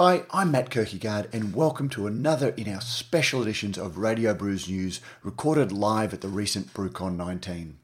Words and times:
Hi, 0.00 0.22
I'm 0.30 0.52
Matt 0.52 0.70
Kirkegaard, 0.70 1.34
and 1.34 1.56
welcome 1.56 1.88
to 1.88 2.06
another 2.06 2.50
in 2.50 2.72
our 2.72 2.80
special 2.80 3.42
editions 3.42 3.76
of 3.76 3.98
Radio 3.98 4.32
Brews 4.32 4.68
News, 4.68 5.00
recorded 5.24 5.72
live 5.72 6.14
at 6.14 6.20
the 6.20 6.28
recent 6.28 6.72
BrewCon 6.72 7.16
19. 7.16 7.76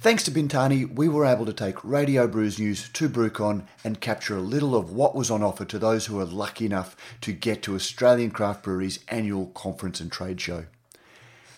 Thanks 0.00 0.22
to 0.24 0.30
Bintani, 0.30 0.94
we 0.94 1.08
were 1.08 1.24
able 1.24 1.46
to 1.46 1.54
take 1.54 1.82
Radio 1.82 2.28
Brews 2.28 2.58
News 2.58 2.90
to 2.90 3.08
BrewCon 3.08 3.62
and 3.82 4.02
capture 4.02 4.36
a 4.36 4.42
little 4.42 4.76
of 4.76 4.92
what 4.92 5.14
was 5.14 5.30
on 5.30 5.42
offer 5.42 5.64
to 5.64 5.78
those 5.78 6.04
who 6.04 6.16
were 6.16 6.26
lucky 6.26 6.66
enough 6.66 6.94
to 7.22 7.32
get 7.32 7.62
to 7.62 7.74
Australian 7.74 8.32
Craft 8.32 8.62
Brewery's 8.62 9.02
annual 9.08 9.46
conference 9.46 9.98
and 9.98 10.12
trade 10.12 10.42
show. 10.42 10.66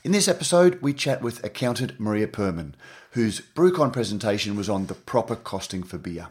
In 0.04 0.12
this 0.12 0.28
episode, 0.28 0.80
we 0.80 0.92
chat 0.92 1.22
with 1.22 1.42
accountant 1.42 1.98
Maria 1.98 2.28
Pearman, 2.28 2.76
whose 3.10 3.40
BrewCon 3.40 3.92
presentation 3.92 4.54
was 4.54 4.68
on 4.68 4.86
the 4.86 4.94
proper 4.94 5.34
costing 5.34 5.82
for 5.82 5.98
beer. 5.98 6.28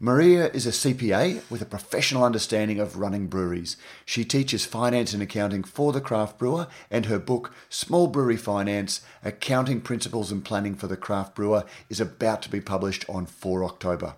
Maria 0.00 0.48
is 0.48 0.66
a 0.66 0.70
CPA 0.70 1.48
with 1.48 1.62
a 1.62 1.66
professional 1.66 2.24
understanding 2.24 2.80
of 2.80 2.98
running 2.98 3.28
breweries. 3.28 3.76
She 4.04 4.24
teaches 4.24 4.64
finance 4.64 5.14
and 5.14 5.22
accounting 5.22 5.62
for 5.62 5.92
the 5.92 6.00
craft 6.00 6.36
brewer, 6.36 6.66
and 6.90 7.06
her 7.06 7.20
book, 7.20 7.52
Small 7.68 8.08
Brewery 8.08 8.36
Finance 8.36 9.02
Accounting 9.24 9.80
Principles 9.80 10.32
and 10.32 10.44
Planning 10.44 10.74
for 10.74 10.88
the 10.88 10.96
Craft 10.96 11.36
Brewer, 11.36 11.64
is 11.88 12.00
about 12.00 12.42
to 12.42 12.50
be 12.50 12.60
published 12.60 13.04
on 13.08 13.26
4 13.26 13.62
October. 13.64 14.16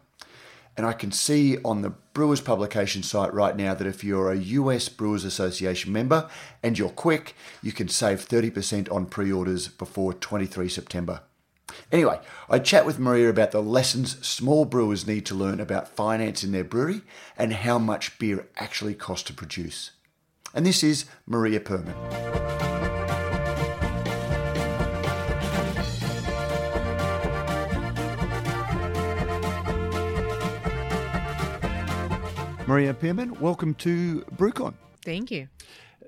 And 0.79 0.87
I 0.87 0.95
can 0.95 1.13
see 1.13 1.59
on 1.63 1.83
the 1.83 1.91
Brewers 2.15 2.41
Publication 2.41 3.03
site 3.03 3.33
right 3.35 3.57
now 3.57 3.75
that 3.75 3.87
if 3.87 4.03
you're 4.03 4.33
a 4.33 4.37
US 4.37 4.89
Brewers 4.89 5.25
Association 5.25 5.93
member 5.93 6.29
and 6.63 6.79
you're 6.79 6.89
quick, 6.89 7.35
you 7.63 7.73
can 7.73 7.89
save 7.89 8.27
30% 8.27 8.91
on 8.91 9.07
pre 9.07 9.31
orders 9.31 9.69
before 9.69 10.15
23 10.15 10.69
September. 10.69 11.21
Anyway, 11.93 12.21
I 12.49 12.59
chat 12.59 12.85
with 12.85 12.99
Maria 12.99 13.29
about 13.29 13.53
the 13.53 13.63
lessons 13.63 14.25
small 14.27 14.65
brewers 14.65 15.07
need 15.07 15.25
to 15.27 15.35
learn 15.35 15.61
about 15.61 15.89
finance 15.89 16.43
in 16.43 16.53
their 16.53 16.65
brewery 16.65 17.03
and 17.39 17.53
how 17.53 17.79
much 17.79 18.19
beer 18.19 18.49
actually 18.57 18.95
costs 18.95 19.27
to 19.29 19.33
produce. 19.33 19.93
And 20.55 20.67
this 20.67 20.83
is 20.83 21.05
Maria 21.27 21.61
Pearman. 21.61 21.95
Maria 32.67 32.93
Pearman, 32.93 33.39
welcome 33.39 33.75
to 33.75 34.23
BrewCon. 34.37 34.75
Thank 35.05 35.31
you. 35.31 35.47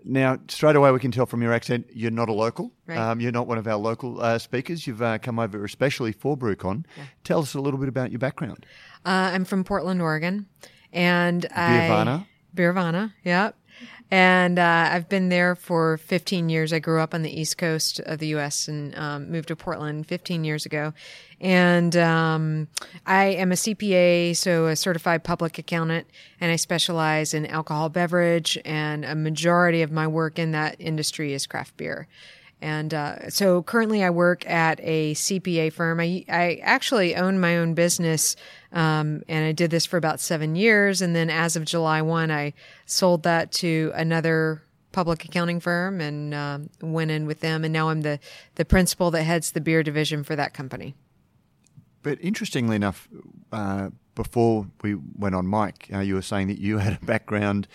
Now, 0.04 0.38
straight 0.48 0.77
away, 0.77 0.91
we 0.92 0.98
can 1.00 1.10
tell 1.10 1.27
from 1.27 1.42
your 1.42 1.52
accent 1.52 1.86
you're 1.92 2.10
not 2.10 2.28
a 2.28 2.32
local. 2.32 2.72
Right. 2.86 2.98
Um, 2.98 3.20
you're 3.20 3.32
not 3.32 3.46
one 3.46 3.58
of 3.58 3.66
our 3.66 3.77
local 3.77 4.20
uh, 4.20 4.38
speakers. 4.38 4.86
You've 4.86 5.02
uh, 5.02 5.18
come 5.18 5.38
over 5.38 5.64
especially 5.64 6.12
for 6.12 6.36
BrewCon. 6.36 6.84
Tell 7.24 7.40
us 7.40 7.55
a 7.55 7.60
little 7.60 7.78
bit 7.78 7.88
about 7.88 8.10
your 8.10 8.18
background. 8.18 8.64
Uh, 9.05 9.30
I'm 9.34 9.44
from 9.44 9.64
Portland, 9.64 10.00
Oregon, 10.00 10.46
and 10.92 11.46
I 11.55 11.88
Beervana? 11.88 12.27
Beervana, 12.55 13.12
yep. 13.24 13.56
And 14.11 14.59
uh, 14.59 14.89
I've 14.91 15.09
been 15.09 15.28
there 15.28 15.55
for 15.55 15.98
15 15.98 16.48
years. 16.48 16.73
I 16.73 16.78
grew 16.78 17.01
up 17.01 17.12
on 17.12 17.23
the 17.23 17.41
East 17.41 17.59
Coast 17.59 18.01
of 18.01 18.19
the 18.19 18.28
U.S. 18.28 18.67
and 18.67 18.97
um, 18.97 19.31
moved 19.31 19.48
to 19.48 19.56
Portland 19.56 20.06
15 20.06 20.45
years 20.45 20.64
ago. 20.64 20.95
And 21.41 21.95
um, 21.97 22.69
I 23.06 23.27
am 23.27 23.53
a 23.53 23.55
CPA, 23.55 24.34
so 24.34 24.67
a 24.67 24.77
certified 24.77 25.25
public 25.25 25.59
accountant, 25.59 26.06
and 26.41 26.51
I 26.51 26.56
specialize 26.56 27.34
in 27.34 27.45
alcohol 27.47 27.91
beverage. 27.91 28.56
And 28.64 29.05
a 29.05 29.14
majority 29.14 29.83
of 29.83 29.92
my 29.92 30.06
work 30.06 30.39
in 30.39 30.53
that 30.53 30.77
industry 30.79 31.34
is 31.34 31.47
craft 31.47 31.77
beer. 31.77 32.09
And 32.61 32.92
uh, 32.92 33.31
so 33.31 33.62
currently 33.62 34.03
I 34.03 34.11
work 34.11 34.48
at 34.48 34.81
a 34.83 35.14
CPA 35.14 35.73
firm. 35.73 36.01
I, 36.01 36.25
I 36.29 36.61
actually 36.62 37.14
own 37.14 37.39
my 37.39 37.56
own 37.56 37.75
business, 37.75 38.34
um, 38.72 39.22
and 39.28 39.44
I 39.44 39.52
did 39.52 39.70
this 39.70 39.86
for 39.86 39.97
about 39.97 40.20
seven 40.20 40.56
years. 40.56 41.00
And 41.00 41.14
then 41.14 41.30
as 41.30 41.56
of 41.56 41.64
July 41.64 42.02
1, 42.02 42.30
I 42.30 42.52
sold 42.86 43.22
that 43.22 43.52
to 43.52 43.92
another 43.94 44.62
public 44.92 45.24
accounting 45.24 45.61
firm 45.61 46.00
and 46.00 46.34
um, 46.34 46.70
went 46.80 47.11
in 47.11 47.27
with 47.27 47.41
them. 47.41 47.64
And 47.64 47.72
now 47.72 47.89
I'm 47.89 48.02
the, 48.02 48.19
the 48.56 48.64
principal 48.64 49.11
that 49.12 49.22
heads 49.22 49.52
the 49.52 49.61
beer 49.61 49.83
division 49.83 50.24
for 50.24 50.36
that 50.36 50.55
company. 50.55 50.95
But 52.03 52.19
interestingly 52.20 52.77
enough, 52.77 53.09
uh, 53.53 53.91
before 54.14 54.67
we 54.83 54.97
went 55.17 55.36
on 55.36 55.48
mic, 55.48 55.89
uh, 55.92 56.01
you 56.01 56.14
were 56.14 56.23
saying 56.23 56.48
that 56.48 56.59
you 56.59 56.79
had 56.79 56.98
a 57.01 57.07
background, 57.07 57.69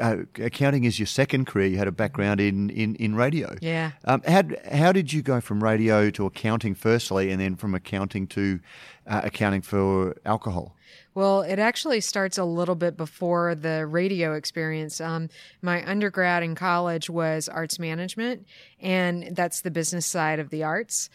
uh, 0.00 0.18
accounting 0.38 0.84
is 0.84 0.98
your 0.98 1.06
second 1.06 1.46
career. 1.46 1.66
You 1.66 1.76
had 1.76 1.86
a 1.86 1.92
background 1.92 2.40
in, 2.40 2.70
in, 2.70 2.94
in 2.96 3.14
radio. 3.14 3.54
Yeah. 3.60 3.92
Um, 4.06 4.22
how, 4.26 4.42
how 4.72 4.92
did 4.92 5.12
you 5.12 5.20
go 5.20 5.40
from 5.40 5.62
radio 5.62 6.08
to 6.10 6.24
accounting 6.24 6.74
firstly, 6.74 7.30
and 7.30 7.40
then 7.40 7.56
from 7.56 7.74
accounting 7.74 8.26
to 8.28 8.60
uh, 9.06 9.20
accounting 9.24 9.60
for 9.60 10.16
alcohol? 10.24 10.74
Well, 11.14 11.42
it 11.42 11.58
actually 11.58 12.00
starts 12.00 12.38
a 12.38 12.44
little 12.44 12.74
bit 12.74 12.96
before 12.96 13.54
the 13.54 13.86
radio 13.86 14.32
experience. 14.32 14.98
Um, 14.98 15.28
my 15.60 15.86
undergrad 15.86 16.42
in 16.42 16.54
college 16.54 17.10
was 17.10 17.50
arts 17.50 17.78
management, 17.78 18.46
and 18.80 19.36
that's 19.36 19.60
the 19.60 19.70
business 19.70 20.06
side 20.06 20.38
of 20.38 20.48
the 20.48 20.62
arts. 20.62 21.10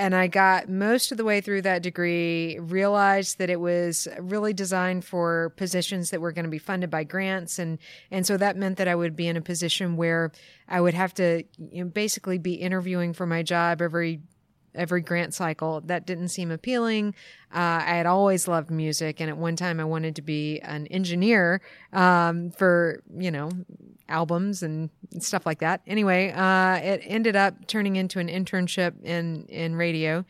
And 0.00 0.14
I 0.14 0.28
got 0.28 0.70
most 0.70 1.12
of 1.12 1.18
the 1.18 1.26
way 1.26 1.42
through 1.42 1.60
that 1.60 1.82
degree, 1.82 2.58
realized 2.58 3.36
that 3.36 3.50
it 3.50 3.60
was 3.60 4.08
really 4.18 4.54
designed 4.54 5.04
for 5.04 5.52
positions 5.58 6.08
that 6.08 6.22
were 6.22 6.32
going 6.32 6.46
to 6.46 6.50
be 6.50 6.56
funded 6.56 6.88
by 6.88 7.04
grants. 7.04 7.58
And, 7.58 7.78
and 8.10 8.26
so 8.26 8.38
that 8.38 8.56
meant 8.56 8.78
that 8.78 8.88
I 8.88 8.94
would 8.94 9.14
be 9.14 9.28
in 9.28 9.36
a 9.36 9.42
position 9.42 9.98
where 9.98 10.32
I 10.66 10.80
would 10.80 10.94
have 10.94 11.12
to 11.14 11.44
you 11.58 11.84
know, 11.84 11.90
basically 11.90 12.38
be 12.38 12.54
interviewing 12.54 13.12
for 13.12 13.26
my 13.26 13.42
job 13.42 13.82
every 13.82 14.22
every 14.74 15.00
grant 15.00 15.34
cycle. 15.34 15.80
That 15.82 16.06
didn't 16.06 16.28
seem 16.28 16.50
appealing. 16.50 17.14
Uh, 17.52 17.82
I 17.82 17.96
had 17.96 18.06
always 18.06 18.46
loved 18.46 18.70
music, 18.70 19.20
and 19.20 19.28
at 19.28 19.36
one 19.36 19.56
time 19.56 19.80
I 19.80 19.84
wanted 19.84 20.16
to 20.16 20.22
be 20.22 20.60
an 20.60 20.86
engineer 20.88 21.60
um, 21.92 22.50
for 22.50 23.02
you 23.16 23.30
know 23.30 23.50
albums 24.08 24.62
and 24.62 24.90
stuff 25.18 25.46
like 25.46 25.60
that. 25.60 25.80
Anyway, 25.86 26.32
uh, 26.32 26.76
it 26.76 27.02
ended 27.04 27.36
up 27.36 27.66
turning 27.66 27.96
into 27.96 28.18
an 28.18 28.28
internship 28.28 29.02
in 29.04 29.46
in 29.48 29.74
radio, 29.74 30.24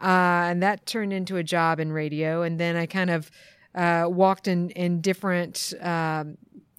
uh, 0.00 0.48
and 0.48 0.62
that 0.62 0.86
turned 0.86 1.12
into 1.12 1.36
a 1.36 1.42
job 1.42 1.80
in 1.80 1.92
radio. 1.92 2.42
And 2.42 2.58
then 2.58 2.76
I 2.76 2.86
kind 2.86 3.10
of 3.10 3.30
uh, 3.74 4.06
walked 4.08 4.48
in 4.48 4.70
in 4.70 5.00
different. 5.00 5.74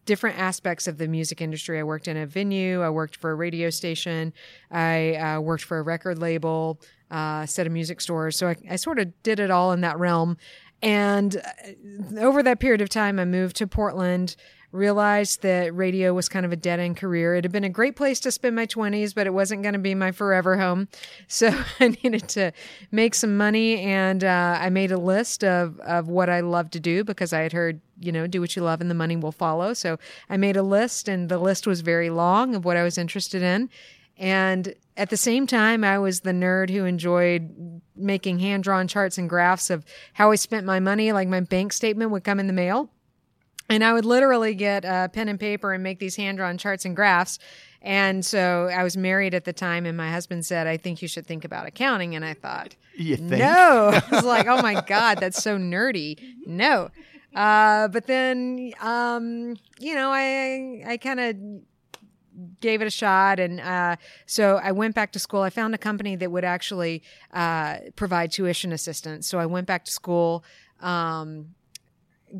Different 0.06 0.38
aspects 0.38 0.86
of 0.86 0.98
the 0.98 1.08
music 1.08 1.40
industry. 1.40 1.78
I 1.78 1.82
worked 1.82 2.08
in 2.08 2.16
a 2.16 2.26
venue. 2.26 2.82
I 2.82 2.90
worked 2.90 3.16
for 3.16 3.30
a 3.30 3.34
radio 3.34 3.70
station. 3.70 4.32
I 4.70 5.14
uh, 5.14 5.40
worked 5.40 5.64
for 5.64 5.78
a 5.78 5.82
record 5.82 6.18
label, 6.18 6.80
uh, 7.10 7.46
set 7.46 7.66
of 7.66 7.72
music 7.72 8.00
stores. 8.00 8.36
So 8.36 8.48
I, 8.48 8.56
I 8.70 8.76
sort 8.76 8.98
of 8.98 9.22
did 9.22 9.40
it 9.40 9.50
all 9.50 9.72
in 9.72 9.80
that 9.80 9.98
realm. 9.98 10.36
And 10.82 11.36
uh, 11.36 12.20
over 12.20 12.42
that 12.42 12.60
period 12.60 12.82
of 12.82 12.90
time, 12.90 13.18
I 13.18 13.24
moved 13.24 13.56
to 13.56 13.66
Portland. 13.66 14.36
Realized 14.74 15.42
that 15.42 15.72
radio 15.72 16.12
was 16.12 16.28
kind 16.28 16.44
of 16.44 16.50
a 16.50 16.56
dead 16.56 16.80
end 16.80 16.96
career. 16.96 17.36
It 17.36 17.44
had 17.44 17.52
been 17.52 17.62
a 17.62 17.68
great 17.68 17.94
place 17.94 18.18
to 18.20 18.32
spend 18.32 18.56
my 18.56 18.66
20s, 18.66 19.14
but 19.14 19.26
it 19.28 19.32
wasn't 19.32 19.62
going 19.62 19.74
to 19.74 19.78
be 19.78 19.94
my 19.94 20.10
forever 20.10 20.56
home. 20.56 20.88
So 21.28 21.48
I 21.80 21.96
needed 22.02 22.28
to 22.30 22.52
make 22.90 23.14
some 23.14 23.36
money. 23.36 23.78
And 23.80 24.24
uh, 24.24 24.58
I 24.60 24.70
made 24.70 24.90
a 24.90 24.98
list 24.98 25.44
of, 25.44 25.78
of 25.78 26.08
what 26.08 26.28
I 26.28 26.40
love 26.40 26.70
to 26.70 26.80
do 26.80 27.04
because 27.04 27.32
I 27.32 27.42
had 27.42 27.52
heard 27.52 27.80
you 28.00 28.10
know, 28.10 28.26
do 28.26 28.40
what 28.40 28.56
you 28.56 28.62
love 28.62 28.80
and 28.80 28.90
the 28.90 28.94
money 28.94 29.14
will 29.14 29.32
follow. 29.32 29.74
So 29.74 29.98
I 30.28 30.36
made 30.36 30.56
a 30.56 30.62
list 30.62 31.08
and 31.08 31.28
the 31.28 31.38
list 31.38 31.66
was 31.66 31.80
very 31.80 32.10
long 32.10 32.56
of 32.56 32.64
what 32.64 32.76
I 32.76 32.82
was 32.82 32.98
interested 32.98 33.42
in. 33.42 33.70
And 34.16 34.74
at 34.96 35.10
the 35.10 35.16
same 35.16 35.46
time, 35.46 35.82
I 35.82 35.98
was 35.98 36.20
the 36.20 36.32
nerd 36.32 36.70
who 36.70 36.84
enjoyed 36.84 37.80
making 37.96 38.38
hand 38.38 38.64
drawn 38.64 38.86
charts 38.86 39.18
and 39.18 39.28
graphs 39.28 39.70
of 39.70 39.84
how 40.12 40.30
I 40.30 40.36
spent 40.36 40.66
my 40.66 40.80
money. 40.80 41.12
Like 41.12 41.28
my 41.28 41.40
bank 41.40 41.72
statement 41.72 42.10
would 42.10 42.24
come 42.24 42.38
in 42.38 42.46
the 42.46 42.52
mail. 42.52 42.90
And 43.68 43.82
I 43.82 43.92
would 43.92 44.04
literally 44.04 44.54
get 44.54 44.84
a 44.84 45.08
pen 45.12 45.28
and 45.28 45.40
paper 45.40 45.72
and 45.72 45.82
make 45.82 45.98
these 45.98 46.16
hand 46.16 46.36
drawn 46.38 46.58
charts 46.58 46.84
and 46.84 46.94
graphs. 46.94 47.38
And 47.80 48.24
so 48.24 48.68
I 48.74 48.82
was 48.82 48.96
married 48.96 49.34
at 49.34 49.44
the 49.44 49.52
time, 49.52 49.84
and 49.86 49.96
my 49.96 50.10
husband 50.10 50.46
said, 50.46 50.66
I 50.66 50.76
think 50.78 51.02
you 51.02 51.08
should 51.08 51.26
think 51.26 51.44
about 51.44 51.66
accounting. 51.66 52.14
And 52.14 52.24
I 52.24 52.32
thought, 52.34 52.76
You 52.96 53.16
think? 53.16 53.30
no. 53.30 53.90
I 54.10 54.14
was 54.14 54.24
like, 54.24 54.46
oh 54.46 54.62
my 54.62 54.80
God, 54.82 55.18
that's 55.18 55.42
so 55.42 55.58
nerdy. 55.58 56.18
No. 56.46 56.90
Uh, 57.34 57.88
but 57.88 58.06
then, 58.06 58.72
um, 58.80 59.56
you 59.80 59.94
know, 59.94 60.10
I, 60.12 60.82
I 60.86 60.96
kind 60.98 61.20
of 61.20 61.36
gave 62.60 62.80
it 62.80 62.86
a 62.86 62.90
shot. 62.90 63.38
And 63.38 63.60
uh, 63.60 63.96
so 64.26 64.60
I 64.62 64.72
went 64.72 64.94
back 64.94 65.12
to 65.12 65.18
school. 65.18 65.40
I 65.42 65.50
found 65.50 65.74
a 65.74 65.78
company 65.78 66.16
that 66.16 66.30
would 66.30 66.44
actually 66.44 67.02
uh, 67.32 67.78
provide 67.96 68.30
tuition 68.32 68.72
assistance. 68.72 69.26
So 69.26 69.38
I 69.38 69.46
went 69.46 69.66
back 69.66 69.84
to 69.86 69.90
school. 69.90 70.44
Um, 70.80 71.54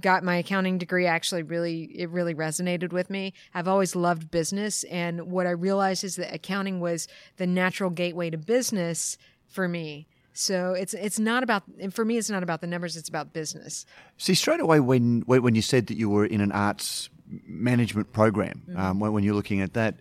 got 0.01 0.25
my 0.25 0.37
accounting 0.37 0.79
degree 0.79 1.07
actually 1.07 1.43
really 1.43 1.85
it 1.85 2.11
really 2.11 2.35
resonated 2.35 2.93
with 2.93 3.11
me. 3.11 3.33
I've 3.55 3.69
always 3.69 3.95
loved 3.95 4.31
business 4.31 4.85
and 4.85 5.31
what 5.31 5.47
i 5.47 5.51
realized 5.51 6.05
is 6.05 6.17
that 6.17 6.35
accounting 6.35 6.81
was 6.81 7.09
the 7.37 7.47
natural 7.47 7.91
gateway 7.91 8.31
to 8.31 8.39
business 8.39 9.17
for 9.47 9.69
me. 9.69 10.07
So 10.33 10.73
it's 10.73 10.95
it's 10.95 11.19
not 11.19 11.43
about 11.43 11.63
and 11.81 11.95
for 11.95 12.05
me 12.05 12.19
it's 12.19 12.31
not 12.31 12.43
about 12.43 12.61
the 12.61 12.67
numbers 12.67 12.97
it's 12.97 13.09
about 13.09 13.33
business. 13.33 13.87
See, 14.19 14.35
straight 14.35 14.61
away 14.61 14.81
when 14.81 15.23
when 15.27 15.55
you 15.55 15.63
said 15.63 15.87
that 15.87 15.97
you 15.97 16.11
were 16.11 16.27
in 16.27 16.41
an 16.41 16.53
arts 16.53 17.09
management 17.47 18.13
program, 18.13 18.63
um, 18.77 19.01
when, 19.01 19.13
when 19.13 19.25
you're 19.25 19.35
looking 19.35 19.61
at 19.61 19.75
that, 19.75 19.97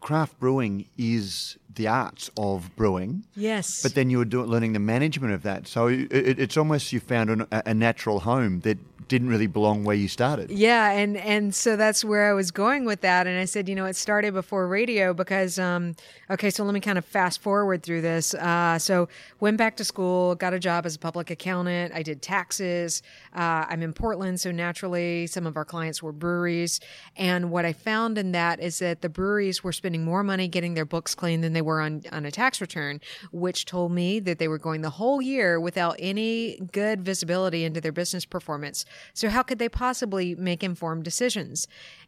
craft 0.00 0.38
brewing 0.38 0.88
is 0.96 1.58
the 1.74 1.86
arts 1.86 2.30
of 2.36 2.74
brewing. 2.76 3.24
Yes. 3.34 3.82
But 3.82 3.94
then 3.94 4.10
you 4.10 4.18
were 4.18 4.24
doing, 4.24 4.46
learning 4.46 4.72
the 4.72 4.78
management 4.78 5.32
of 5.32 5.42
that. 5.42 5.66
So 5.66 5.86
it, 5.86 6.10
it's 6.10 6.56
almost 6.56 6.92
you 6.92 7.00
found 7.00 7.30
an, 7.30 7.46
a 7.50 7.74
natural 7.74 8.20
home 8.20 8.60
that 8.60 8.78
didn't 9.08 9.28
really 9.28 9.46
belong 9.46 9.84
where 9.84 9.96
you 9.96 10.06
started. 10.06 10.50
Yeah, 10.50 10.90
and 10.90 11.16
and 11.16 11.54
so 11.54 11.76
that's 11.76 12.04
where 12.04 12.28
I 12.30 12.34
was 12.34 12.50
going 12.50 12.84
with 12.84 13.00
that. 13.00 13.26
And 13.26 13.38
I 13.38 13.46
said, 13.46 13.68
you 13.68 13.74
know, 13.74 13.86
it 13.86 13.96
started 13.96 14.34
before 14.34 14.68
radio 14.68 15.14
because, 15.14 15.58
um, 15.58 15.96
okay, 16.30 16.50
so 16.50 16.62
let 16.62 16.74
me 16.74 16.80
kind 16.80 16.98
of 16.98 17.04
fast 17.04 17.40
forward 17.40 17.82
through 17.82 18.02
this. 18.02 18.34
Uh, 18.34 18.78
so 18.78 19.08
went 19.40 19.56
back 19.56 19.76
to 19.78 19.84
school, 19.84 20.34
got 20.34 20.52
a 20.52 20.58
job 20.58 20.84
as 20.84 20.96
a 20.96 20.98
public 20.98 21.30
accountant. 21.30 21.94
I 21.94 22.02
did 22.02 22.20
taxes. 22.20 23.02
Uh, 23.34 23.64
I'm 23.68 23.82
in 23.82 23.94
Portland, 23.94 24.40
so 24.40 24.50
naturally, 24.50 25.26
some 25.26 25.46
of 25.46 25.56
our 25.56 25.64
clients 25.64 26.02
were 26.02 26.12
breweries. 26.12 26.80
And 27.16 27.50
what 27.50 27.64
I 27.64 27.72
found 27.72 28.18
in 28.18 28.32
that 28.32 28.60
is 28.60 28.78
that 28.80 29.00
the 29.00 29.08
breweries 29.08 29.64
were 29.64 29.72
spending 29.72 30.04
more 30.04 30.22
money 30.22 30.48
getting 30.48 30.74
their 30.74 30.84
books 30.84 31.14
clean 31.14 31.40
than 31.40 31.54
they 31.58 31.62
were 31.62 31.80
on 31.80 32.02
on 32.12 32.24
a 32.24 32.30
tax 32.30 32.60
return, 32.60 33.00
which 33.32 33.64
told 33.64 33.90
me 33.90 34.20
that 34.20 34.38
they 34.38 34.46
were 34.46 34.58
going 34.58 34.82
the 34.82 34.90
whole 34.90 35.20
year 35.20 35.58
without 35.58 35.96
any 35.98 36.60
good 36.70 37.04
visibility 37.04 37.64
into 37.64 37.80
their 37.80 37.90
business 37.90 38.24
performance. 38.24 38.84
So, 39.12 39.28
how 39.28 39.42
could 39.42 39.58
they 39.58 39.68
possibly 39.68 40.36
make 40.36 40.62
informed 40.62 41.02
decisions? 41.02 41.66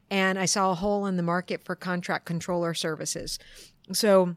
And 0.09 0.39
I 0.39 0.45
saw 0.45 0.71
a 0.71 0.77
hole 0.77 1.05
in 1.07 1.17
the 1.17 1.25
market 1.25 1.65
for 1.65 1.75
contract 1.75 2.27
controller 2.27 2.75
services. 2.75 3.41
So, 3.93 4.37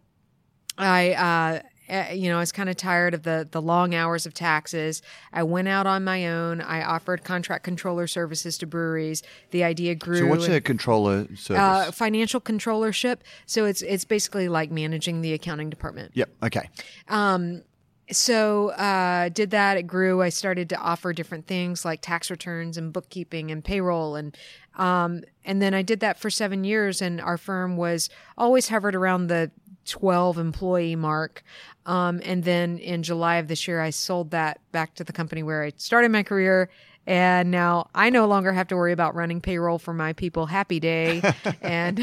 I, 0.79 1.13
uh, 1.13 1.67
eh, 1.87 2.13
you 2.13 2.29
know, 2.29 2.37
I 2.37 2.39
was 2.39 2.51
kind 2.51 2.69
of 2.69 2.77
tired 2.77 3.13
of 3.13 3.23
the 3.23 3.47
the 3.49 3.61
long 3.61 3.95
hours 3.95 4.25
of 4.25 4.33
taxes. 4.33 5.01
I 5.31 5.43
went 5.43 5.67
out 5.67 5.87
on 5.87 6.03
my 6.03 6.27
own. 6.27 6.61
I 6.61 6.83
offered 6.83 7.23
contract 7.23 7.63
controller 7.63 8.07
services 8.07 8.57
to 8.59 8.67
breweries. 8.67 9.23
The 9.51 9.63
idea 9.63 9.95
grew. 9.95 10.17
So, 10.17 10.25
what's 10.27 10.47
a 10.47 10.61
controller 10.61 11.27
service? 11.35 11.61
Uh, 11.61 11.91
financial 11.91 12.41
controllership. 12.41 13.19
So 13.45 13.65
it's 13.65 13.81
it's 13.81 14.05
basically 14.05 14.49
like 14.49 14.71
managing 14.71 15.21
the 15.21 15.33
accounting 15.33 15.69
department. 15.69 16.11
Yep. 16.13 16.29
Okay. 16.43 16.69
Um, 17.07 17.63
so 18.11 18.69
uh, 18.69 19.29
did 19.29 19.51
that 19.51 19.77
it 19.77 19.83
grew 19.83 20.21
i 20.21 20.29
started 20.29 20.69
to 20.69 20.77
offer 20.77 21.13
different 21.13 21.47
things 21.47 21.85
like 21.85 22.01
tax 22.01 22.29
returns 22.29 22.77
and 22.77 22.91
bookkeeping 22.91 23.49
and 23.51 23.63
payroll 23.63 24.15
and 24.15 24.37
um, 24.75 25.23
and 25.45 25.61
then 25.61 25.73
i 25.73 25.81
did 25.81 25.99
that 26.01 26.19
for 26.19 26.29
seven 26.29 26.63
years 26.63 27.01
and 27.01 27.21
our 27.21 27.37
firm 27.37 27.77
was 27.77 28.09
always 28.37 28.69
hovered 28.69 28.95
around 28.95 29.27
the 29.27 29.51
12 29.85 30.37
employee 30.37 30.95
mark 30.95 31.43
um, 31.85 32.21
and 32.23 32.43
then 32.43 32.77
in 32.79 33.03
july 33.03 33.37
of 33.37 33.47
this 33.47 33.67
year 33.67 33.81
i 33.81 33.89
sold 33.89 34.31
that 34.31 34.59
back 34.71 34.95
to 34.95 35.03
the 35.03 35.13
company 35.13 35.43
where 35.43 35.63
i 35.63 35.71
started 35.77 36.11
my 36.11 36.23
career 36.23 36.69
and 37.05 37.51
now 37.51 37.89
I 37.93 38.09
no 38.09 38.27
longer 38.27 38.53
have 38.53 38.69
to 38.69 38.77
worry 38.77 38.93
about 38.93 39.13
running 39.13 39.41
payroll 39.41 39.77
for 39.77 39.93
my 39.93 40.13
people. 40.13 40.45
Happy 40.45 40.79
day, 40.79 41.21
and 41.61 42.01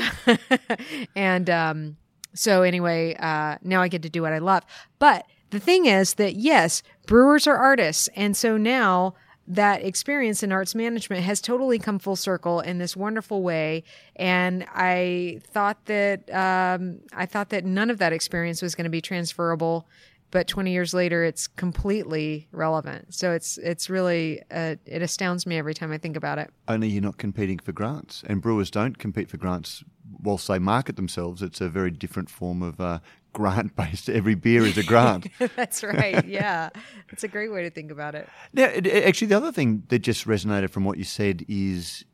and 1.16 1.48
um, 1.48 1.96
so 2.34 2.62
anyway, 2.62 3.14
uh, 3.18 3.56
now 3.62 3.82
I 3.82 3.88
get 3.88 4.02
to 4.02 4.10
do 4.10 4.22
what 4.22 4.32
I 4.32 4.38
love. 4.38 4.64
But 4.98 5.26
the 5.50 5.60
thing 5.60 5.86
is 5.86 6.14
that 6.14 6.34
yes, 6.36 6.82
brewers 7.06 7.46
are 7.46 7.56
artists. 7.56 8.08
And 8.14 8.36
so 8.36 8.56
now 8.56 9.14
that 9.50 9.82
experience 9.82 10.42
in 10.42 10.52
arts 10.52 10.74
management 10.74 11.24
has 11.24 11.40
totally 11.40 11.78
come 11.78 11.98
full 11.98 12.16
circle 12.16 12.60
in 12.60 12.78
this 12.78 12.96
wonderful 12.96 13.42
way. 13.42 13.82
And 14.14 14.64
I 14.72 15.40
thought 15.52 15.84
that 15.86 16.32
um, 16.32 17.00
I 17.12 17.26
thought 17.26 17.48
that 17.50 17.64
none 17.64 17.90
of 17.90 17.98
that 17.98 18.12
experience 18.12 18.62
was 18.62 18.74
going 18.74 18.84
to 18.84 18.90
be 18.90 19.00
transferable 19.00 19.86
but 20.30 20.46
20 20.46 20.70
years 20.70 20.94
later 20.94 21.24
it's 21.24 21.48
completely 21.48 22.46
relevant. 22.52 23.12
So 23.12 23.32
it's 23.32 23.58
it's 23.58 23.90
really 23.90 24.40
uh, 24.50 24.76
it 24.86 25.02
astounds 25.02 25.46
me 25.46 25.58
every 25.58 25.74
time 25.74 25.90
i 25.92 25.98
think 25.98 26.16
about 26.16 26.38
it. 26.38 26.50
Only 26.68 26.88
you're 26.88 27.02
not 27.02 27.18
competing 27.18 27.58
for 27.58 27.72
grants 27.72 28.22
and 28.26 28.40
brewers 28.40 28.70
don't 28.70 28.98
compete 28.98 29.28
for 29.28 29.36
grants 29.36 29.82
whilst 30.22 30.48
they 30.48 30.58
market 30.58 30.96
themselves. 30.96 31.42
It's 31.42 31.60
a 31.60 31.68
very 31.68 31.90
different 31.90 32.30
form 32.30 32.62
of 32.62 32.80
uh, 32.80 33.00
grant 33.32 33.74
based 33.76 34.08
every 34.08 34.34
beer 34.34 34.64
is 34.64 34.76
a 34.76 34.82
grant 34.82 35.28
that's 35.56 35.82
right 35.82 36.26
yeah 36.26 36.70
it's 37.10 37.24
a 37.24 37.28
great 37.28 37.52
way 37.52 37.62
to 37.62 37.70
think 37.70 37.90
about 37.90 38.14
it 38.14 38.28
now 38.52 38.64
actually 38.64 39.28
the 39.28 39.36
other 39.36 39.52
thing 39.52 39.82
that 39.88 40.00
just 40.00 40.26
resonated 40.26 40.70
from 40.70 40.84
what 40.84 40.98
you 40.98 41.04
said 41.04 41.44
is 41.48 42.04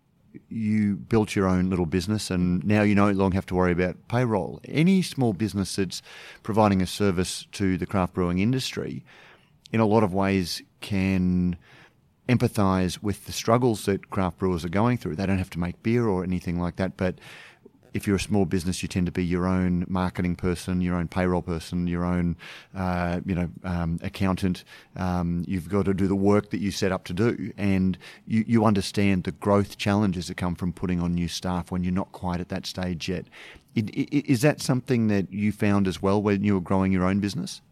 you 0.49 0.97
built 0.97 1.35
your 1.35 1.47
own 1.47 1.71
little 1.71 1.87
business 1.87 2.31
and 2.31 2.65
now 2.65 2.83
you 2.83 2.95
no 2.95 3.11
longer 3.11 3.35
have 3.35 3.47
to 3.47 3.55
worry 3.55 3.73
about 3.73 3.97
payroll. 4.09 4.61
Any 4.65 5.03
small 5.03 5.33
business 5.33 5.77
that's 5.77 6.03
providing 6.43 6.83
a 6.83 6.87
service 6.87 7.47
to 7.53 7.79
the 7.79 7.87
craft 7.87 8.15
brewing 8.15 8.39
industry, 8.39 9.05
in 9.73 9.81
a 9.81 9.87
lot 9.87 10.03
of 10.03 10.15
ways, 10.15 10.63
can 10.81 11.57
empathize 12.29 13.03
with 13.03 13.27
the 13.27 13.33
struggles 13.33 13.85
that 13.85 14.11
craft 14.11 14.39
brewers 14.39 14.65
are 14.65 14.71
going 14.71 14.99
through. 14.99 15.17
They 15.17 15.27
don't 15.27 15.39
have 15.39 15.51
to 15.51 15.59
make 15.59 15.83
beer 15.83 16.07
or 16.07 16.25
anything 16.25 16.61
like 16.61 16.77
that, 16.77 16.97
but 16.97 17.17
if 17.97 18.07
you're 18.07 18.17
a 18.17 18.21
small 18.21 18.45
business, 18.45 18.83
you 18.83 18.89
tend 18.89 19.07
to 19.07 19.13
be 19.13 19.25
your 19.25 19.47
own 19.47 19.87
marketing 19.89 20.37
person, 20.37 20.81
your 20.83 20.95
own 20.95 21.09
payroll 21.09 21.41
person, 21.41 21.87
your 21.87 22.05
own, 22.05 22.37
uh, 22.75 23.21
you 23.25 23.35
know, 23.35 23.49
um, 23.65 23.99
accountant. 24.03 24.65
Um, 24.97 25.45
you've 25.49 25.69
got 25.69 25.87
to 25.87 25.95
do 25.95 26.07
the 26.07 26.15
work 26.15 26.51
that 26.51 26.61
you 26.61 26.71
set 26.71 26.93
up 26.93 27.05
to 27.05 27.15
do, 27.15 27.53
and 27.57 27.97
you, 28.27 28.45
you 28.47 28.65
understand 28.67 29.25
the 29.25 29.33
growth 29.33 29.79
challenges 29.79 30.29
that 30.29 30.37
come 30.37 30.55
from 30.55 30.73
putting 30.73 31.01
on 31.01 31.15
new 31.15 31.27
staff 31.27 31.71
when 31.71 31.83
you're 31.83 31.93
not 31.93 32.13
quite 32.13 32.39
at 32.39 32.51
that 32.51 32.67
stage 32.67 33.09
yet. 33.09 33.25
It, 33.75 33.91
it, 33.91 34.31
is 34.31 34.43
that 34.43 34.61
something 34.61 35.09
that 35.09 35.33
you 35.33 35.51
found 35.51 35.89
as 35.89 36.03
well 36.03 36.23
when 36.23 36.45
you 36.45 36.55
were 36.55 36.61
growing 36.61 36.93
your 36.93 37.05
own 37.05 37.21
business? 37.21 37.63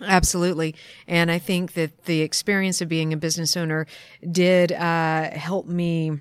Absolutely. 0.00 0.74
And 1.06 1.30
I 1.30 1.38
think 1.38 1.72
that 1.74 2.04
the 2.04 2.20
experience 2.20 2.80
of 2.80 2.88
being 2.88 3.12
a 3.12 3.16
business 3.16 3.56
owner 3.56 3.86
did 4.30 4.72
uh, 4.72 5.30
help 5.30 5.66
me 5.66 6.20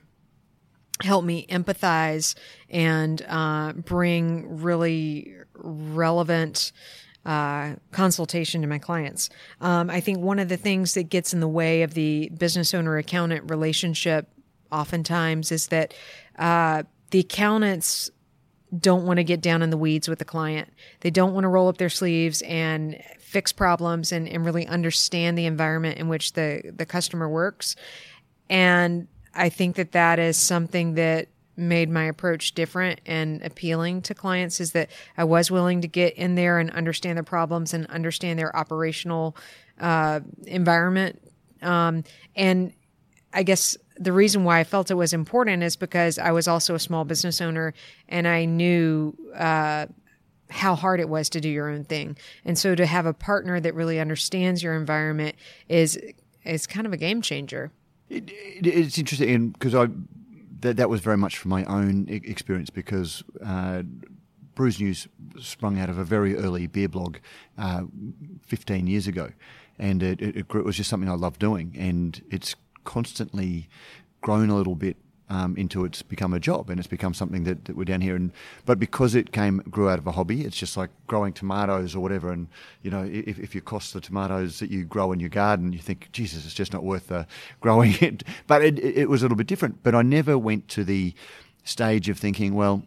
help 1.03 1.25
me 1.25 1.45
empathize 1.48 2.36
and 2.69 3.21
uh, 3.27 3.74
bring 3.74 4.62
really 4.62 5.36
relevant 5.56 6.71
uh, 7.25 7.75
consultation 7.92 8.62
to 8.62 8.68
my 8.68 8.80
clients. 8.80 9.30
Um, 9.59 9.89
I 9.89 10.00
think 10.00 10.19
one 10.19 10.39
of 10.39 10.50
the 10.50 10.57
things 10.57 10.95
that 10.95 11.03
gets 11.03 11.33
in 11.33 11.39
the 11.39 11.48
way 11.48 11.83
of 11.83 11.94
the 11.94 12.30
business 12.30 12.74
owner 12.74 12.98
accountant 12.98 13.50
relationship 13.50 14.27
oftentimes 14.71 15.51
is 15.51 15.68
that 15.68 15.94
uh, 16.39 16.83
the 17.12 17.19
accountants 17.19 18.09
don't 18.77 19.06
want 19.06 19.18
to 19.18 19.24
get 19.24 19.42
down 19.42 19.62
in 19.62 19.69
the 19.69 19.77
weeds 19.77 20.07
with 20.07 20.19
the 20.19 20.25
client. 20.25 20.71
They 21.01 21.12
don't 21.12 21.33
want 21.33 21.44
to 21.44 21.50
roll 21.50 21.68
up 21.68 21.77
their 21.77 21.89
sleeves 21.89 22.42
and 22.44 23.04
fix 23.19 23.51
problems 23.51 24.12
and, 24.12 24.27
and 24.27 24.45
really 24.45 24.65
understand 24.65 25.38
the 25.38 25.45
environment 25.45 25.97
in 25.97 26.07
which 26.07 26.33
the, 26.33 26.74
the 26.75 26.86
customer 26.86 27.27
works. 27.27 27.75
And 28.50 29.07
I 29.33 29.50
think 29.50 29.75
that 29.78 29.92
that 29.94 30.19
is 30.19 30.38
something 30.38 30.95
that 30.95 31.28
made 31.57 31.89
my 31.89 32.04
approach 32.06 32.54
different 32.54 33.01
and 33.06 33.42
appealing 33.44 34.01
to 34.01 34.13
clients 34.13 34.60
is 34.60 34.72
that 34.72 34.89
I 35.18 35.24
was 35.24 35.51
willing 35.51 35.81
to 35.81 35.88
get 35.88 36.16
in 36.16 36.36
there 36.36 36.60
and 36.60 36.72
understand 36.72 37.18
their 37.18 37.24
problems 37.24 37.74
and 37.74 37.86
understand 37.88 38.39
their 38.39 38.56
operational 38.56 39.36
uh, 39.80 40.22
environment. 40.45 41.22
Um, 41.62 42.04
and 42.36 42.74
I 43.33 43.44
guess 43.44 43.78
the 43.98 44.12
reason 44.12 44.44
why 44.44 44.60
I 44.60 44.63
felt 44.63 44.92
it 44.92 44.95
was 44.95 45.13
important 45.13 45.63
is 45.63 45.75
because 45.75 46.18
I 46.18 46.31
was 46.31 46.48
also 46.48 46.75
a 46.75 46.80
small 46.80 47.06
business 47.06 47.39
owner 47.42 47.73
and 48.09 48.28
I 48.28 48.45
knew 48.45 49.16
uh, 49.35 49.88
how 50.50 50.76
hard 50.76 51.00
it 51.00 51.07
was 51.07 51.30
to 51.30 51.42
do 51.42 51.50
your 51.50 51.69
own 51.69 51.83
thing. 51.83 52.18
And 52.44 52.57
so 52.57 52.76
to 52.76 52.85
have 52.85 53.06
a 53.06 53.14
partner 53.14 53.59
that 53.59 53.76
really 53.76 54.00
understands 54.00 54.64
your 54.64 54.76
environment 54.76 55.35
is 55.69 56.00
is 56.44 56.66
kind 56.66 56.88
of 56.88 56.94
a 56.94 56.97
game 56.97 57.21
changer. 57.21 57.71
It, 58.11 58.30
it, 58.30 58.68
it's 58.68 58.97
interesting 58.97 59.51
because 59.51 59.73
I 59.73 59.87
that 60.59 60.77
that 60.77 60.89
was 60.89 61.01
very 61.01 61.18
much 61.18 61.37
from 61.37 61.49
my 61.49 61.63
own 61.63 62.07
experience 62.09 62.69
because 62.69 63.23
uh, 63.44 63.83
Brews 64.53 64.80
News 64.80 65.07
sprung 65.39 65.80
out 65.80 65.89
of 65.89 65.97
a 65.97 66.03
very 66.03 66.35
early 66.35 66.68
beer 66.68 66.89
blog 66.89 67.18
uh, 67.57 67.83
15 68.44 68.85
years 68.85 69.07
ago, 69.07 69.31
and 69.80 70.03
it, 70.03 70.21
it, 70.21 70.35
it 70.37 70.65
was 70.65 70.75
just 70.75 70.89
something 70.89 71.09
I 71.09 71.13
loved 71.13 71.39
doing, 71.39 71.75
and 71.77 72.21
it's 72.30 72.56
constantly 72.83 73.69
grown 74.19 74.49
a 74.49 74.56
little 74.56 74.75
bit 74.75 74.97
um, 75.31 75.56
into 75.56 75.85
it's 75.85 76.02
become 76.02 76.33
a 76.33 76.42
job 76.42 76.69
and 76.69 76.78
it's 76.78 76.90
become 76.90 77.14
something 77.14 77.45
that, 77.45 77.64
that, 77.64 77.78
we're 77.78 77.85
down 77.85 78.02
here. 78.02 78.18
And 78.18 78.33
but 78.66 78.80
because 78.80 79.16
it 79.16 79.31
came 79.31 79.59
grew 79.69 79.90
out 79.90 79.97
of 79.97 80.06
a 80.06 80.11
hobby, 80.11 80.42
it's 80.44 80.57
just 80.57 80.76
like 80.76 80.90
growing 81.07 81.31
tomatoes 81.31 81.95
or 81.95 82.02
whatever. 82.02 82.33
And 82.33 82.50
you 82.83 82.92
know, 82.92 83.04
if, 83.09 83.40
if 83.40 83.56
you 83.56 83.61
cost 83.61 83.94
the 83.94 84.02
tomatoes 84.02 84.59
that 84.59 84.69
you 84.69 84.83
grow 84.83 85.14
in 85.14 85.21
your 85.21 85.30
garden, 85.30 85.71
you 85.71 85.80
think, 85.80 86.11
Jesus, 86.11 86.45
it's 86.45 86.54
just 86.54 86.73
not 86.73 86.83
worth 86.83 87.09
uh, 87.09 87.23
growing 87.61 87.95
it. 88.02 88.23
But 88.45 88.61
it, 88.61 88.78
it 88.78 89.09
was 89.09 89.21
a 89.21 89.26
little 89.26 89.38
bit 89.38 89.47
different. 89.47 89.81
But 89.83 89.95
I 89.95 90.02
never 90.02 90.38
went 90.38 90.68
to 90.69 90.83
the 90.83 91.14
stage 91.64 92.09
of 92.09 92.19
thinking, 92.19 92.54
well, 92.54 92.83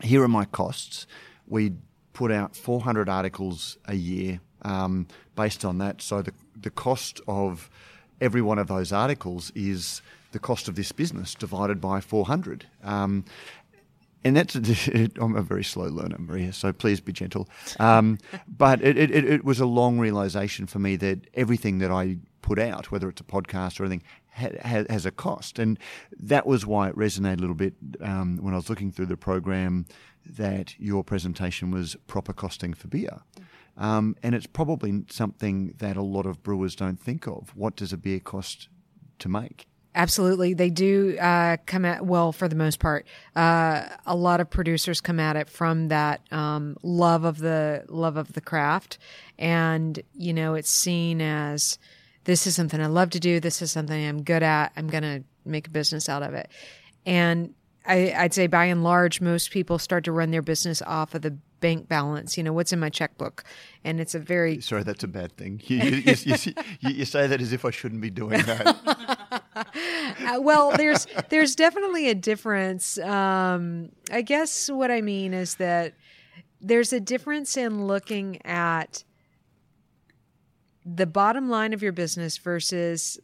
here 0.00 0.22
are 0.22 0.28
my 0.28 0.46
costs. 0.46 1.06
We 1.46 1.74
put 2.14 2.32
out 2.32 2.56
400 2.56 3.06
articles 3.06 3.76
a 3.84 3.94
year 3.94 4.40
um, 4.62 5.08
based 5.36 5.62
on 5.66 5.76
that. 5.78 6.00
So 6.00 6.22
the 6.22 6.32
the 6.58 6.70
cost 6.70 7.20
of 7.28 7.70
every 8.18 8.42
one 8.42 8.58
of 8.58 8.68
those 8.68 8.92
articles 8.92 9.50
is 9.54 10.00
the 10.32 10.38
cost 10.38 10.68
of 10.68 10.74
this 10.74 10.92
business 10.92 11.34
divided 11.34 11.80
by 11.80 12.00
400. 12.00 12.66
Um, 12.82 13.24
and 14.24 14.36
that's 14.36 14.54
I'm 15.20 15.36
a 15.36 15.42
very 15.42 15.64
slow 15.64 15.86
learner, 15.86 16.18
Maria, 16.18 16.52
so 16.52 16.72
please 16.72 17.00
be 17.00 17.12
gentle. 17.12 17.48
Um, 17.78 18.18
but 18.46 18.82
it, 18.82 18.98
it, 18.98 19.12
it, 19.12 19.44
was 19.44 19.60
a 19.60 19.66
long 19.66 19.98
realization 19.98 20.66
for 20.66 20.78
me 20.78 20.96
that 20.96 21.26
everything 21.34 21.78
that 21.78 21.90
I 21.90 22.18
put 22.42 22.58
out, 22.58 22.90
whether 22.90 23.08
it's 23.08 23.20
a 23.20 23.24
podcast 23.24 23.80
or 23.80 23.84
anything, 23.84 24.02
ha- 24.34 24.84
has 24.90 25.06
a 25.06 25.10
cost, 25.10 25.58
and 25.58 25.78
that 26.18 26.46
was 26.46 26.66
why 26.66 26.88
it 26.88 26.96
resonated 26.96 27.38
a 27.38 27.40
little 27.40 27.54
bit 27.54 27.74
um, 28.00 28.38
when 28.40 28.52
I 28.52 28.56
was 28.56 28.68
looking 28.68 28.92
through 28.92 29.06
the 29.06 29.16
program. 29.16 29.86
That 30.26 30.78
your 30.78 31.02
presentation 31.02 31.70
was 31.70 31.96
proper 32.06 32.34
costing 32.34 32.74
for 32.74 32.88
beer. 32.88 33.20
Um, 33.78 34.16
and 34.22 34.34
it's 34.34 34.46
probably 34.46 35.04
something 35.08 35.74
that 35.78 35.96
a 35.96 36.02
lot 36.02 36.26
of 36.26 36.42
brewers 36.42 36.76
don't 36.76 37.00
think 37.00 37.26
of. 37.26 37.52
What 37.56 37.74
does 37.74 37.94
a 37.94 37.96
beer 37.96 38.20
cost 38.20 38.68
to 39.20 39.30
make? 39.30 39.69
Absolutely, 39.92 40.54
they 40.54 40.70
do 40.70 41.18
uh, 41.18 41.56
come 41.66 41.84
at 41.84 42.06
well 42.06 42.30
for 42.30 42.46
the 42.46 42.54
most 42.54 42.78
part. 42.78 43.06
Uh, 43.34 43.88
a 44.06 44.14
lot 44.14 44.40
of 44.40 44.48
producers 44.48 45.00
come 45.00 45.18
at 45.18 45.34
it 45.34 45.48
from 45.48 45.88
that 45.88 46.20
um, 46.30 46.76
love 46.84 47.24
of 47.24 47.38
the 47.38 47.84
love 47.88 48.16
of 48.16 48.32
the 48.34 48.40
craft, 48.40 48.98
and 49.36 50.00
you 50.14 50.32
know 50.32 50.54
it's 50.54 50.70
seen 50.70 51.20
as 51.20 51.76
this 52.22 52.46
is 52.46 52.54
something 52.54 52.80
I 52.80 52.86
love 52.86 53.10
to 53.10 53.20
do. 53.20 53.40
This 53.40 53.62
is 53.62 53.72
something 53.72 54.06
I'm 54.06 54.22
good 54.22 54.44
at. 54.44 54.70
I'm 54.76 54.86
going 54.86 55.02
to 55.02 55.24
make 55.44 55.66
a 55.66 55.70
business 55.70 56.08
out 56.08 56.22
of 56.22 56.34
it, 56.34 56.48
and 57.04 57.52
I, 57.84 58.14
I'd 58.16 58.34
say 58.34 58.46
by 58.46 58.66
and 58.66 58.84
large, 58.84 59.20
most 59.20 59.50
people 59.50 59.80
start 59.80 60.04
to 60.04 60.12
run 60.12 60.30
their 60.30 60.42
business 60.42 60.82
off 60.82 61.16
of 61.16 61.22
the 61.22 61.36
bank 61.58 61.88
balance. 61.88 62.36
You 62.36 62.44
know, 62.44 62.52
what's 62.52 62.72
in 62.72 62.78
my 62.78 62.90
checkbook, 62.90 63.42
and 63.82 64.00
it's 64.00 64.14
a 64.14 64.20
very 64.20 64.60
sorry. 64.60 64.84
That's 64.84 65.02
a 65.02 65.08
bad 65.08 65.36
thing. 65.36 65.60
You, 65.64 65.78
you, 65.78 66.14
you, 66.24 66.54
you 66.80 67.04
say 67.04 67.26
that 67.26 67.40
as 67.40 67.52
if 67.52 67.64
I 67.64 67.70
shouldn't 67.70 68.00
be 68.00 68.10
doing 68.10 68.42
that. 68.42 69.18
uh, 69.30 70.38
well, 70.40 70.72
there's 70.76 71.06
there's 71.28 71.54
definitely 71.54 72.08
a 72.08 72.14
difference. 72.14 72.98
Um, 72.98 73.90
I 74.10 74.22
guess 74.22 74.68
what 74.70 74.90
I 74.90 75.00
mean 75.00 75.34
is 75.34 75.56
that 75.56 75.94
there's 76.60 76.92
a 76.92 77.00
difference 77.00 77.56
in 77.56 77.86
looking 77.86 78.44
at 78.44 79.04
the 80.84 81.06
bottom 81.06 81.48
line 81.48 81.72
of 81.72 81.82
your 81.82 81.92
business 81.92 82.38
versus 82.38 83.18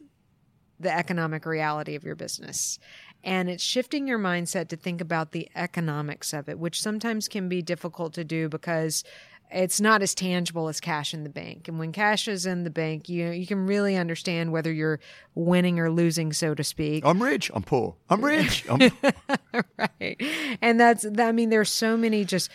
the 0.79 0.93
economic 0.93 1.45
reality 1.45 1.95
of 1.95 2.03
your 2.03 2.15
business. 2.15 2.79
And 3.23 3.49
it's 3.49 3.63
shifting 3.63 4.07
your 4.07 4.19
mindset 4.19 4.67
to 4.69 4.75
think 4.75 5.01
about 5.01 5.31
the 5.31 5.49
economics 5.55 6.33
of 6.33 6.47
it, 6.47 6.59
which 6.59 6.81
sometimes 6.81 7.27
can 7.27 7.49
be 7.49 7.61
difficult 7.61 8.13
to 8.13 8.23
do 8.23 8.47
because 8.47 9.03
it's 9.51 9.79
not 9.79 10.01
as 10.01 10.13
tangible 10.13 10.67
as 10.67 10.79
cash 10.79 11.13
in 11.13 11.23
the 11.23 11.29
bank. 11.29 11.67
And 11.67 11.79
when 11.79 11.91
cash 11.91 12.27
is 12.27 12.45
in 12.45 12.63
the 12.63 12.69
bank, 12.69 13.07
you 13.07 13.29
you 13.29 13.47
can 13.47 13.65
really 13.65 13.95
understand 13.95 14.51
whether 14.51 14.71
you're 14.71 14.99
winning 15.35 15.79
or 15.79 15.89
losing, 15.89 16.33
so 16.33 16.53
to 16.53 16.63
speak. 16.63 17.05
I'm 17.05 17.21
rich. 17.21 17.49
I'm 17.53 17.63
poor. 17.63 17.95
I'm 18.09 18.23
rich. 18.23 18.65
I'm... 18.69 18.91
right. 19.77 20.21
And 20.61 20.79
that's 20.79 21.05
I 21.17 21.31
mean, 21.31 21.49
there's 21.49 21.71
so 21.71 21.95
many 21.95 22.25
just 22.25 22.49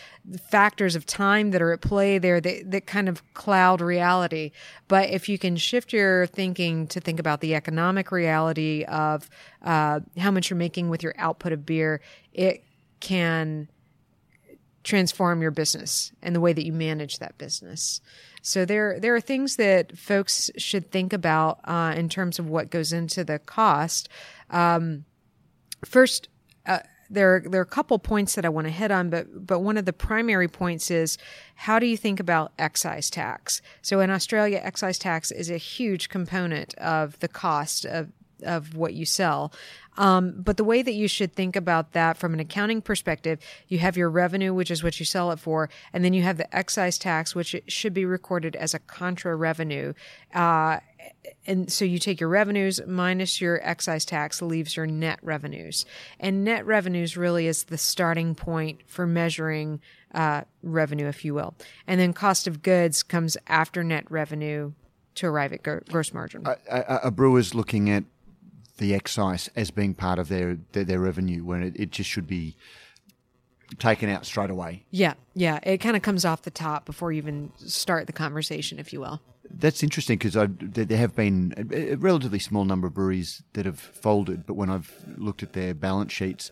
factors 0.50 0.94
of 0.94 1.06
time 1.06 1.50
that 1.52 1.62
are 1.62 1.72
at 1.72 1.80
play 1.80 2.18
there 2.18 2.40
that 2.40 2.70
that 2.70 2.86
kind 2.86 3.08
of 3.08 3.22
cloud 3.32 3.80
reality. 3.80 4.50
But 4.88 5.08
if 5.10 5.28
you 5.28 5.38
can 5.38 5.56
shift 5.56 5.92
your 5.92 6.26
thinking 6.26 6.86
to 6.88 7.00
think 7.00 7.18
about 7.18 7.40
the 7.40 7.54
economic 7.54 8.12
reality 8.12 8.84
of 8.84 9.30
uh, 9.62 10.00
how 10.18 10.30
much 10.30 10.50
you're 10.50 10.58
making 10.58 10.90
with 10.90 11.02
your 11.02 11.14
output 11.16 11.52
of 11.52 11.64
beer, 11.64 12.00
it 12.34 12.64
can 13.00 13.68
transform 14.82 15.42
your 15.42 15.50
business 15.50 16.12
and 16.22 16.34
the 16.34 16.40
way 16.40 16.52
that 16.52 16.66
you 16.66 16.72
manage 16.72 17.18
that 17.18 17.38
business. 17.38 18.00
So 18.42 18.64
there 18.64 18.98
there 18.98 19.14
are 19.14 19.20
things 19.20 19.56
that 19.56 19.96
folks 19.96 20.50
should 20.56 20.90
think 20.90 21.12
about 21.12 21.60
uh, 21.64 21.94
in 21.96 22.08
terms 22.08 22.38
of 22.38 22.48
what 22.48 22.70
goes 22.70 22.92
into 22.92 23.24
the 23.24 23.38
cost. 23.38 24.08
Um, 24.50 25.04
first. 25.84 26.28
Uh, 26.66 26.78
there, 27.10 27.42
there 27.46 27.60
are 27.60 27.62
a 27.62 27.66
couple 27.66 27.98
points 27.98 28.36
that 28.36 28.46
I 28.46 28.48
want 28.48 28.66
to 28.66 28.72
hit 28.72 28.90
on, 28.90 29.10
but 29.10 29.46
but 29.46 29.58
one 29.58 29.76
of 29.76 29.84
the 29.84 29.92
primary 29.92 30.48
points 30.48 30.90
is 30.90 31.18
how 31.54 31.78
do 31.78 31.84
you 31.84 31.96
think 31.96 32.18
about 32.18 32.52
excise 32.58 33.10
tax? 33.10 33.60
So 33.82 34.00
in 34.00 34.08
Australia, 34.08 34.60
excise 34.62 34.98
tax 34.98 35.30
is 35.30 35.50
a 35.50 35.58
huge 35.58 36.08
component 36.08 36.72
of 36.76 37.18
the 37.18 37.28
cost 37.28 37.84
of 37.84 38.10
of 38.42 38.76
what 38.76 38.94
you 38.94 39.04
sell. 39.04 39.52
Um, 39.98 40.34
but 40.38 40.56
the 40.56 40.64
way 40.64 40.82
that 40.82 40.94
you 40.94 41.06
should 41.06 41.34
think 41.34 41.54
about 41.54 41.92
that 41.92 42.16
from 42.16 42.32
an 42.32 42.40
accounting 42.40 42.80
perspective, 42.80 43.38
you 43.68 43.78
have 43.78 43.96
your 43.96 44.08
revenue, 44.08 44.54
which 44.54 44.70
is 44.70 44.82
what 44.82 44.98
you 44.98 45.04
sell 45.04 45.30
it 45.32 45.38
for, 45.38 45.68
and 45.92 46.04
then 46.04 46.14
you 46.14 46.22
have 46.22 46.38
the 46.38 46.56
excise 46.56 46.98
tax, 46.98 47.34
which 47.34 47.54
should 47.66 47.92
be 47.92 48.04
recorded 48.04 48.56
as 48.56 48.72
a 48.72 48.78
contra 48.78 49.36
revenue. 49.36 49.92
Uh, 50.34 50.78
and 51.46 51.70
so 51.70 51.84
you 51.84 51.98
take 51.98 52.20
your 52.20 52.28
revenues 52.28 52.80
minus 52.86 53.40
your 53.40 53.60
excise 53.66 54.04
tax 54.04 54.40
leaves 54.40 54.76
your 54.76 54.86
net 54.86 55.18
revenues 55.22 55.84
and 56.20 56.44
net 56.44 56.64
revenues 56.64 57.16
really 57.16 57.46
is 57.46 57.64
the 57.64 57.78
starting 57.78 58.34
point 58.34 58.80
for 58.86 59.06
measuring 59.06 59.80
uh, 60.14 60.42
revenue 60.62 61.06
if 61.06 61.24
you 61.24 61.34
will 61.34 61.54
and 61.86 62.00
then 62.00 62.12
cost 62.12 62.46
of 62.46 62.62
goods 62.62 63.02
comes 63.02 63.36
after 63.46 63.82
net 63.82 64.08
revenue 64.10 64.72
to 65.14 65.26
arrive 65.26 65.52
at 65.52 65.62
gross 65.62 66.12
margin 66.12 66.46
a, 66.46 66.56
a, 66.70 67.00
a 67.04 67.10
looking 67.10 67.90
at 67.90 68.04
the 68.78 68.94
excise 68.94 69.48
as 69.54 69.70
being 69.70 69.94
part 69.94 70.18
of 70.18 70.28
their 70.28 70.58
their, 70.72 70.84
their 70.84 71.00
revenue 71.00 71.44
when 71.44 71.62
it, 71.62 71.74
it 71.76 71.90
just 71.90 72.08
should 72.10 72.26
be 72.26 72.56
taken 73.78 74.08
out 74.08 74.26
straight 74.26 74.50
away. 74.50 74.84
Yeah, 74.90 75.14
yeah. 75.34 75.58
It 75.62 75.78
kind 75.78 75.96
of 75.96 76.02
comes 76.02 76.24
off 76.24 76.42
the 76.42 76.50
top 76.50 76.84
before 76.84 77.12
you 77.12 77.18
even 77.18 77.52
start 77.56 78.06
the 78.06 78.12
conversation, 78.12 78.78
if 78.78 78.92
you 78.92 79.00
will. 79.00 79.20
That's 79.50 79.82
interesting 79.82 80.18
because 80.18 80.34
there 80.48 80.98
have 80.98 81.14
been 81.14 81.54
a, 81.56 81.92
a 81.92 81.94
relatively 81.96 82.38
small 82.38 82.64
number 82.64 82.86
of 82.86 82.94
breweries 82.94 83.42
that 83.52 83.66
have 83.66 83.78
folded, 83.78 84.46
but 84.46 84.54
when 84.54 84.70
I've 84.70 84.94
looked 85.16 85.42
at 85.42 85.52
their 85.52 85.74
balance 85.74 86.12
sheets, 86.12 86.50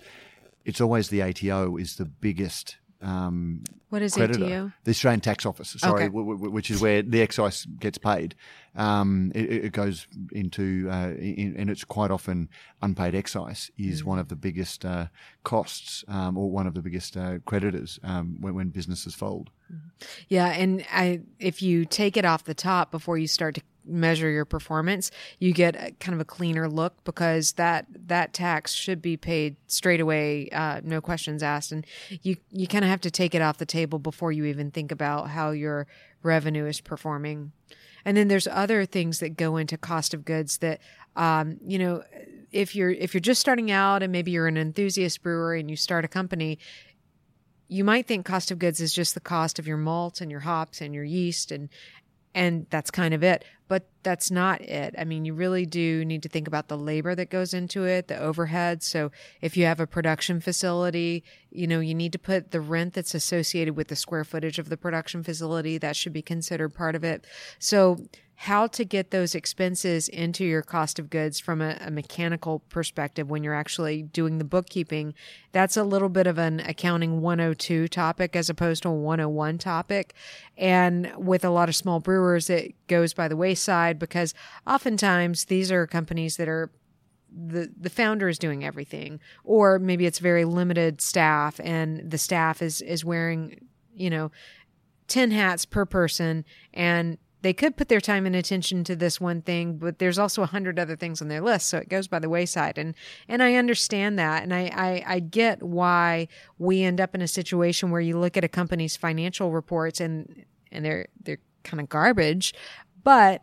it's 0.65 0.81
always 0.81 1.09
the 1.09 1.23
ATO 1.23 1.77
is 1.77 1.97
the 1.97 2.05
biggest 2.05 2.77
um, 3.02 3.62
what 3.88 4.02
is 4.02 4.14
creditor, 4.14 4.45
ATO? 4.45 4.73
The 4.85 4.90
Australian 4.90 5.21
Tax 5.21 5.45
Office, 5.47 5.76
sorry, 5.78 5.95
Okay. 6.04 6.07
w- 6.07 6.37
w- 6.37 6.50
which 6.52 6.71
is 6.71 6.80
where 6.80 7.02
the 7.02 7.23
excise 7.23 7.64
gets 7.64 7.99
paid. 7.99 8.35
Um, 8.76 9.33
it, 9.35 9.50
it 9.50 9.73
goes 9.73 10.07
into, 10.33 10.88
uh, 10.90 11.11
in, 11.19 11.57
and 11.59 11.69
it's 11.71 11.83
quite 11.83 12.11
often 12.12 12.49
unpaid 12.83 13.14
excise 13.16 13.71
is 13.76 14.04
one 14.04 14.19
of 14.21 14.28
the 14.28 14.37
biggest 14.37 14.85
uh, 14.85 15.07
costs 15.42 16.04
um, 16.07 16.38
or 16.38 16.50
one 16.50 16.66
of 16.69 16.75
the 16.75 16.83
biggest 16.83 17.16
uh, 17.16 17.38
creditors 17.47 17.99
um, 18.04 18.37
when, 18.40 18.54
when 18.54 18.69
businesses 18.69 19.14
fold. 19.14 19.50
Yeah, 20.28 20.49
and 20.49 20.85
I 20.92 21.23
if 21.38 21.62
you 21.62 21.85
take 21.85 22.16
it 22.16 22.25
off 22.25 22.45
the 22.45 22.54
top 22.54 22.90
before 22.90 23.19
you 23.19 23.26
start 23.28 23.54
to 23.57 23.62
measure 23.85 24.31
your 24.31 24.45
performance, 24.45 25.11
you 25.39 25.53
get 25.53 25.77
a, 25.77 25.93
kind 25.93 26.15
of 26.15 26.21
a 26.21 26.25
cleaner 26.25 26.69
look 26.69 27.03
because 27.05 27.53
that 27.53 27.87
that 28.07 28.33
tax 28.33 28.73
should 28.73 29.01
be 29.01 29.17
paid 29.17 29.57
straight 29.67 30.01
away, 30.01 30.49
uh, 30.51 30.81
no 30.85 31.01
questions 31.01 31.43
asked, 31.43 31.73
and 31.73 31.87
you 32.23 32.37
you 32.51 32.67
kind 32.67 32.85
of 32.85 32.91
have 32.91 33.01
to 33.03 33.11
take 33.11 33.35
it 33.35 33.43
off 33.43 33.59
the 33.59 33.67
table 33.67 33.99
before 33.99 34.33
you 34.33 34.45
even 34.45 34.71
think 34.71 34.93
about 34.93 35.31
how 35.31 35.51
your 35.51 35.87
revenue 36.23 36.67
is 36.67 36.81
performing. 36.81 37.53
And 38.05 38.17
then 38.17 38.29
there's 38.29 38.47
other 38.47 38.87
things 38.87 39.21
that 39.21 39.37
go 39.37 39.57
into 39.57 39.77
cost 39.77 40.15
of 40.15 40.25
goods 40.25 40.59
that 40.59 40.81
um, 41.17 41.59
you 41.67 41.79
know 41.79 42.03
if 42.53 42.75
you're 42.75 42.91
if 42.91 43.15
you're 43.15 43.21
just 43.21 43.41
starting 43.41 43.71
out 43.71 44.03
and 44.03 44.13
maybe 44.13 44.31
you're 44.31 44.47
an 44.47 44.57
enthusiast 44.57 45.23
brewer 45.23 45.55
and 45.55 45.71
you 45.71 45.77
start 45.77 46.05
a 46.05 46.09
company 46.09 46.59
you 47.71 47.85
might 47.85 48.09
think 48.09 48.27
cost 48.27 48.51
of 48.51 48.59
goods 48.59 48.81
is 48.81 48.93
just 48.93 49.15
the 49.15 49.21
cost 49.21 49.61
of 49.61 49.67
your 49.67 49.77
malt 49.77 50.21
and 50.21 50.29
your 50.29 50.41
hops 50.41 50.81
and 50.81 50.93
your 50.93 51.05
yeast 51.05 51.53
and 51.53 51.69
and 52.35 52.67
that's 52.71 52.91
kind 52.91 53.15
of 53.15 53.23
it. 53.23 53.45
But 53.69 53.89
that's 54.03 54.31
not 54.31 54.61
it. 54.63 54.95
I 54.99 55.05
mean 55.05 55.25
you 55.25 55.35
really 55.35 55.65
do 55.65 56.05
need 56.05 56.23
to 56.25 56.29
think 56.29 56.49
about 56.49 56.69
the 56.69 56.77
labor 56.77 57.15
that 57.15 57.31
goes 57.31 57.55
into 57.55 57.85
it 57.85 58.09
the 58.09 58.19
overhead. 58.19 58.83
So 58.83 59.13
if 59.41 59.57
you 59.57 59.65
have 59.67 59.81
a 59.81 59.87
production 59.87 60.41
facility 60.41 61.23
you 61.51 61.67
know 61.67 61.81
you 61.81 61.95
need 61.95 62.13
to 62.13 62.19
put 62.19 62.51
the 62.51 62.61
rent 62.61 62.95
that's 62.95 63.15
associated 63.15 63.77
with 63.77 63.89
the 63.89 63.97
square 63.97 64.25
footage 64.25 64.59
of 64.59 64.69
the 64.69 64.77
production 64.77 65.23
facility. 65.23 65.79
That 65.79 65.97
should 65.97 66.13
be 66.13 66.23
considered 66.23 66.75
part 66.75 66.95
of 66.95 67.05
it. 67.05 67.27
So 67.59 67.99
how 68.45 68.67
to 68.67 68.87
get 68.87 69.11
those 69.11 69.35
expenses 69.35 70.09
into 70.09 70.47
your 70.47 70.63
cost 70.63 70.99
of 70.99 71.11
goods 71.11 71.39
from 71.39 71.61
a, 71.61 71.77
a, 71.79 71.91
mechanical 71.91 72.61
perspective 72.71 73.29
when 73.29 73.45
you're 73.45 73.55
actually 73.55 74.01
doing 74.01 74.39
the 74.39 74.45
bookkeeping. 74.45 75.13
That's 75.53 75.77
a 75.77 75.85
little 75.85 76.09
bit 76.09 76.27
of 76.27 76.39
an 76.39 76.61
accounting 76.61 77.21
102 77.21 77.89
topic 77.89 78.35
as 78.35 78.49
opposed 78.49 78.85
to 78.85 78.89
a 78.89 78.95
101 78.95 79.59
topic. 79.59 80.15
And 80.57 81.13
with 81.19 81.45
a 81.45 81.51
lot 81.51 81.69
of 81.69 81.77
small 81.77 82.01
brewers, 82.01 82.49
it 82.49 82.75
goes 82.87 83.13
by 83.13 83.29
the 83.29 83.37
wayside 83.37 83.99
because 83.99 84.33
oftentimes 84.67 85.45
these 85.45 85.71
are 85.71 85.87
companies 85.87 86.39
that 86.39 86.49
are 86.49 86.71
the 87.31 87.71
the 87.79 87.91
founder 87.91 88.29
is 88.29 88.39
doing 88.39 88.65
everything 88.65 89.21
or 89.45 89.79
maybe 89.79 90.05
it's 90.05 90.19
very 90.19 90.45
limited 90.45 91.01
staff 91.01 91.61
and 91.63 92.11
the 92.11 92.19
staff 92.19 92.61
is 92.61 92.81
is 92.83 93.05
wearing 93.05 93.69
you 93.95 94.11
know 94.11 94.33
10 95.07 95.31
hats 95.31 95.65
per 95.65 95.87
person 95.87 96.45
and 96.75 97.19
they 97.43 97.53
could 97.53 97.77
put 97.77 97.89
their 97.89 98.01
time 98.01 98.27
and 98.27 98.37
attention 98.37 98.85
to 98.85 98.97
this 98.97 99.21
one 99.21 99.43
thing, 99.43 99.79
but 99.79 99.99
there's 99.99 100.19
also 100.19 100.43
a 100.43 100.47
hundred 100.47 100.79
other 100.79 100.97
things 100.97 101.23
on 101.23 101.29
their 101.29 101.41
list, 101.41 101.69
so 101.69 101.79
it 101.79 101.89
goes 101.89 102.09
by 102.09 102.19
the 102.19 102.29
wayside. 102.29 102.79
And 102.79 102.95
and 103.29 103.43
I 103.43 103.55
understand 103.55 104.19
that, 104.19 104.43
and 104.43 104.55
I, 104.55 104.71
I 104.75 105.05
I 105.07 105.19
get 105.21 105.63
why 105.63 106.29
we 106.59 106.83
end 106.83 107.01
up 107.01 107.15
in 107.15 107.23
a 107.23 107.29
situation 107.29 107.91
where 107.91 108.01
you 108.01 108.19
look 108.19 108.37
at 108.37 108.45
a 108.45 108.49
company's 108.49 108.97
financial 108.97 109.53
reports 109.53 110.01
and 110.01 110.45
and 110.71 110.85
they're 110.85 111.09
they're 111.23 111.39
kind 111.65 111.81
of 111.81 111.89
garbage, 111.89 112.55
but 113.03 113.43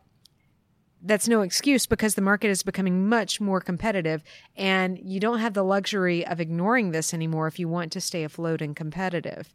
that's 1.01 1.27
no 1.27 1.42
excuse 1.42 1.86
because 1.86 2.16
the 2.16 2.22
market 2.22 2.50
is 2.50 2.63
becoming 2.63 3.08
much 3.08 3.39
more 3.39 3.62
competitive 3.62 4.24
and 4.56 4.98
you 5.00 5.20
don't 5.20 5.39
have 5.39 5.54
the 5.54 5.63
luxury 5.63 6.25
of 6.25 6.39
ignoring 6.39 6.92
this 6.92 7.13
anymore 7.13 7.48
if 7.48 7.60
you 7.60 7.68
want 7.68 7.92
to 7.92 8.01
stay 8.01 8.24
afloat 8.24 8.62
and 8.62 8.75
competitive. 8.75 9.54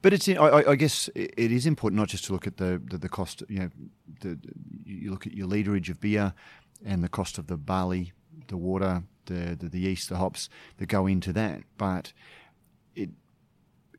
But 0.00 0.12
it's, 0.12 0.28
I, 0.28 0.62
I 0.68 0.74
guess, 0.76 1.08
it 1.14 1.50
is 1.52 1.66
important 1.66 1.98
not 1.98 2.08
just 2.08 2.24
to 2.26 2.32
look 2.32 2.46
at 2.46 2.56
the 2.56 2.80
the, 2.90 2.98
the 2.98 3.08
cost. 3.08 3.42
You 3.48 3.60
know, 3.60 3.70
the, 4.20 4.38
you 4.84 5.10
look 5.10 5.26
at 5.26 5.34
your 5.34 5.48
literage 5.48 5.88
of 5.88 6.00
beer. 6.00 6.34
and 6.84 7.02
the 7.02 7.08
cost 7.08 7.38
of 7.38 7.46
the 7.46 7.56
barley, 7.56 8.12
the 8.46 8.56
water, 8.56 9.02
the, 9.26 9.56
the, 9.58 9.68
the 9.68 9.80
yeast, 9.80 10.08
the 10.08 10.16
hops 10.16 10.48
that 10.78 10.86
go 10.86 11.06
into 11.06 11.32
that. 11.32 11.62
But 11.76 12.12
it 12.94 13.10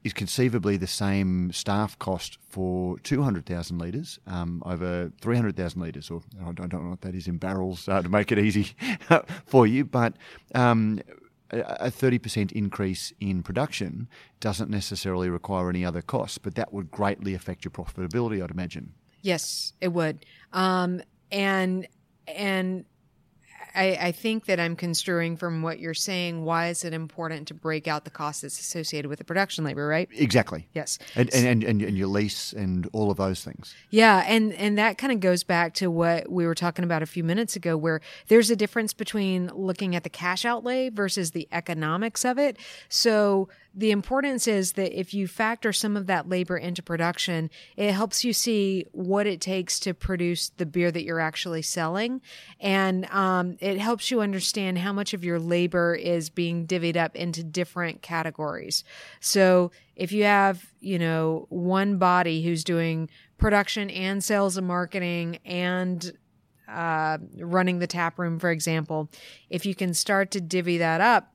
is 0.03 0.13
conceivably 0.13 0.77
the 0.77 0.87
same 0.87 1.51
staff 1.51 1.97
cost 1.99 2.37
for 2.47 2.97
200,000 2.99 3.77
litres 3.77 4.19
um, 4.27 4.63
over 4.65 5.11
300,000 5.21 5.81
litres, 5.81 6.09
or 6.09 6.21
I 6.41 6.51
don't, 6.51 6.71
know 6.71 6.89
what 6.89 7.01
that 7.01 7.15
is 7.15 7.27
in 7.27 7.37
barrels 7.37 7.87
uh, 7.87 8.01
to 8.01 8.09
make 8.09 8.31
it 8.31 8.39
easy 8.39 8.75
for 9.45 9.67
you, 9.67 9.85
but 9.85 10.13
um, 10.55 11.01
a 11.51 11.89
30% 11.89 12.51
increase 12.51 13.13
in 13.19 13.43
production 13.43 14.07
doesn't 14.39 14.69
necessarily 14.69 15.29
require 15.29 15.69
any 15.69 15.83
other 15.83 16.01
costs, 16.01 16.37
but 16.37 16.55
that 16.55 16.73
would 16.73 16.91
greatly 16.91 17.33
affect 17.33 17.65
your 17.65 17.71
profitability, 17.71 18.43
I'd 18.43 18.51
imagine. 18.51 18.93
Yes, 19.21 19.73
it 19.81 19.89
would. 19.89 20.25
Um, 20.53 21.01
and 21.31 21.87
and 22.27 22.85
I, 23.75 23.97
I, 24.01 24.11
think 24.11 24.45
that 24.45 24.59
I'm 24.59 24.75
construing 24.75 25.37
from 25.37 25.61
what 25.61 25.79
you're 25.79 25.93
saying. 25.93 26.43
Why 26.43 26.69
is 26.69 26.83
it 26.83 26.93
important 26.93 27.47
to 27.49 27.53
break 27.53 27.87
out 27.87 28.03
the 28.03 28.09
cost 28.09 28.41
that's 28.41 28.59
associated 28.59 29.07
with 29.09 29.19
the 29.19 29.25
production 29.25 29.63
labor, 29.63 29.87
right? 29.87 30.09
Exactly. 30.11 30.67
Yes. 30.73 30.99
And 31.15 31.33
and, 31.33 31.63
and, 31.63 31.81
and 31.81 31.97
your 31.97 32.07
lease 32.07 32.53
and 32.53 32.89
all 32.93 33.11
of 33.11 33.17
those 33.17 33.43
things. 33.43 33.75
Yeah, 33.89 34.23
and 34.27 34.53
and 34.53 34.77
that 34.77 34.97
kind 34.97 35.13
of 35.13 35.19
goes 35.19 35.43
back 35.43 35.73
to 35.75 35.89
what 35.91 36.31
we 36.31 36.45
were 36.45 36.55
talking 36.55 36.83
about 36.83 37.01
a 37.01 37.05
few 37.05 37.23
minutes 37.23 37.55
ago, 37.55 37.77
where 37.77 38.01
there's 38.27 38.49
a 38.49 38.55
difference 38.55 38.93
between 38.93 39.47
looking 39.53 39.95
at 39.95 40.03
the 40.03 40.09
cash 40.09 40.45
outlay 40.45 40.89
versus 40.89 41.31
the 41.31 41.47
economics 41.51 42.25
of 42.25 42.37
it. 42.37 42.57
So 42.89 43.49
the 43.73 43.91
importance 43.91 44.47
is 44.47 44.73
that 44.73 44.97
if 44.97 45.13
you 45.13 45.27
factor 45.27 45.71
some 45.71 45.95
of 45.95 46.07
that 46.07 46.27
labor 46.27 46.57
into 46.57 46.81
production, 46.81 47.49
it 47.77 47.91
helps 47.91 48.23
you 48.23 48.33
see 48.33 48.85
what 48.91 49.27
it 49.27 49.39
takes 49.41 49.79
to 49.81 49.93
produce 49.93 50.49
the 50.57 50.65
beer 50.65 50.91
that 50.91 51.03
you're 51.03 51.19
actually 51.19 51.61
selling. 51.61 52.21
And 52.59 53.05
um, 53.11 53.57
it 53.59 53.77
helps 53.77 54.09
you 54.09 54.21
understand 54.21 54.79
how 54.79 54.91
much 54.91 55.13
of 55.13 55.23
your 55.23 55.39
labor 55.39 55.93
is 55.93 56.29
being 56.29 56.65
divvied 56.65 56.97
up 56.97 57.15
into 57.15 57.43
different 57.43 58.01
categories. 58.01 58.83
So 59.19 59.71
if 59.95 60.11
you 60.11 60.23
have, 60.23 60.65
you 60.79 60.97
know, 60.97 61.45
one 61.49 61.97
body 61.97 62.43
who's 62.43 62.63
doing 62.63 63.09
production 63.37 63.89
and 63.91 64.23
sales 64.23 64.57
and 64.57 64.67
marketing 64.67 65.39
and 65.45 66.11
uh, 66.67 67.19
running 67.37 67.79
the 67.79 67.87
tap 67.87 68.17
room, 68.17 68.39
for 68.39 68.49
example, 68.49 69.09
if 69.49 69.65
you 69.65 69.75
can 69.75 69.93
start 69.93 70.31
to 70.31 70.41
divvy 70.41 70.79
that 70.79 71.01
up, 71.01 71.33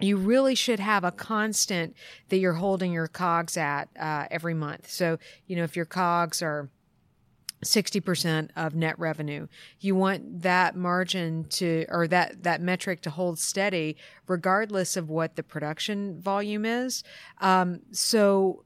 you 0.00 0.16
really 0.16 0.54
should 0.54 0.80
have 0.80 1.04
a 1.04 1.10
constant 1.10 1.94
that 2.28 2.38
you're 2.38 2.54
holding 2.54 2.92
your 2.92 3.08
cogs 3.08 3.56
at 3.56 3.88
uh, 3.98 4.26
every 4.30 4.54
month. 4.54 4.88
So, 4.90 5.18
you 5.46 5.56
know, 5.56 5.64
if 5.64 5.76
your 5.76 5.84
cogs 5.84 6.42
are 6.42 6.68
60% 7.64 8.50
of 8.54 8.74
net 8.74 8.96
revenue, 8.98 9.48
you 9.80 9.96
want 9.96 10.42
that 10.42 10.76
margin 10.76 11.44
to, 11.50 11.86
or 11.88 12.06
that, 12.08 12.44
that 12.44 12.60
metric 12.60 13.00
to 13.02 13.10
hold 13.10 13.38
steady 13.38 13.96
regardless 14.28 14.96
of 14.96 15.10
what 15.10 15.34
the 15.34 15.42
production 15.42 16.20
volume 16.20 16.64
is. 16.64 17.02
Um, 17.40 17.80
so, 17.90 18.64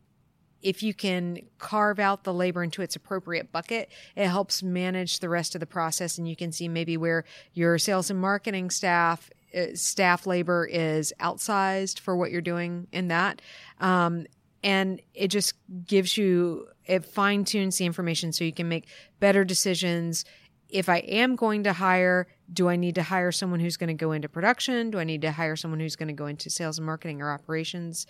if 0.60 0.80
you 0.80 0.94
can 0.94 1.40
carve 1.58 1.98
out 1.98 2.22
the 2.22 2.32
labor 2.32 2.62
into 2.62 2.82
its 2.82 2.94
appropriate 2.94 3.50
bucket, 3.50 3.90
it 4.14 4.28
helps 4.28 4.62
manage 4.62 5.18
the 5.18 5.28
rest 5.28 5.56
of 5.56 5.60
the 5.60 5.66
process. 5.66 6.18
And 6.18 6.28
you 6.28 6.36
can 6.36 6.52
see 6.52 6.68
maybe 6.68 6.96
where 6.96 7.24
your 7.52 7.78
sales 7.78 8.10
and 8.10 8.20
marketing 8.20 8.70
staff 8.70 9.28
staff 9.74 10.26
labor 10.26 10.68
is 10.70 11.12
outsized 11.20 12.00
for 12.00 12.16
what 12.16 12.30
you're 12.30 12.40
doing 12.40 12.86
in 12.92 13.08
that. 13.08 13.42
Um, 13.80 14.26
and 14.62 15.00
it 15.14 15.28
just 15.28 15.54
gives 15.86 16.16
you, 16.16 16.68
it 16.86 17.04
fine 17.04 17.44
tunes 17.44 17.78
the 17.78 17.86
information 17.86 18.32
so 18.32 18.44
you 18.44 18.52
can 18.52 18.68
make 18.68 18.86
better 19.20 19.44
decisions. 19.44 20.24
If 20.68 20.88
I 20.88 20.98
am 20.98 21.36
going 21.36 21.64
to 21.64 21.72
hire, 21.72 22.28
do 22.52 22.68
I 22.68 22.76
need 22.76 22.94
to 22.94 23.02
hire 23.02 23.32
someone 23.32 23.60
who's 23.60 23.76
going 23.76 23.88
to 23.88 23.94
go 23.94 24.12
into 24.12 24.28
production? 24.28 24.90
Do 24.90 24.98
I 24.98 25.04
need 25.04 25.22
to 25.22 25.32
hire 25.32 25.56
someone 25.56 25.80
who's 25.80 25.96
going 25.96 26.08
to 26.08 26.14
go 26.14 26.26
into 26.26 26.48
sales 26.48 26.78
and 26.78 26.86
marketing 26.86 27.20
or 27.20 27.30
operations? 27.30 28.06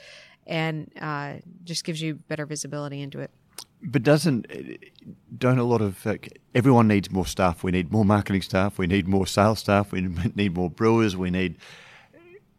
And 0.47 0.93
uh, 1.01 1.35
just 1.65 1.85
gives 1.85 2.03
you 2.03 2.15
better 2.15 2.47
visibility 2.47 3.01
into 3.01 3.21
it. 3.21 3.31
But 3.83 4.03
doesn't 4.03 4.47
don't 5.37 5.59
a 5.59 5.65
lot 5.65 5.81
of 5.81 6.07
everyone 6.55 6.89
needs 6.89 7.11
more 7.11 7.27
staff? 7.27 7.63
We 7.63 7.73
need 7.73 7.91
more 7.91 8.05
marketing 8.05 8.43
staff. 8.43 8.79
We 8.79 8.87
need 8.87 9.09
more 9.09 9.27
sales 9.27 9.59
staff. 9.59 9.93
We 9.93 10.01
need 10.35 10.55
more 10.55 10.71
brewers. 10.71 11.17
We 11.17 11.31
need. 11.31 11.57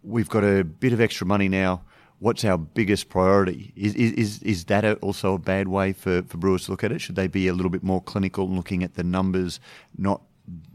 We've 0.03 0.29
got 0.29 0.43
a 0.43 0.63
bit 0.63 0.91
of 0.93 0.99
extra 0.99 1.25
money 1.25 1.47
now. 1.47 1.83
What's 2.19 2.45
our 2.45 2.57
biggest 2.57 3.09
priority? 3.09 3.73
Is 3.75 3.95
is 3.95 4.41
is 4.43 4.65
that 4.65 4.85
also 4.99 5.35
a 5.35 5.39
bad 5.39 5.67
way 5.67 5.93
for, 5.93 6.23
for 6.23 6.37
brewers 6.37 6.65
to 6.65 6.71
look 6.71 6.83
at 6.83 6.91
it? 6.91 6.99
Should 6.99 7.15
they 7.15 7.27
be 7.27 7.47
a 7.47 7.53
little 7.53 7.71
bit 7.71 7.83
more 7.83 8.01
clinical, 8.01 8.49
looking 8.49 8.83
at 8.83 8.95
the 8.95 9.03
numbers, 9.03 9.59
not 9.97 10.21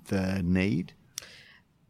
the 0.07 0.43
need? 0.43 0.93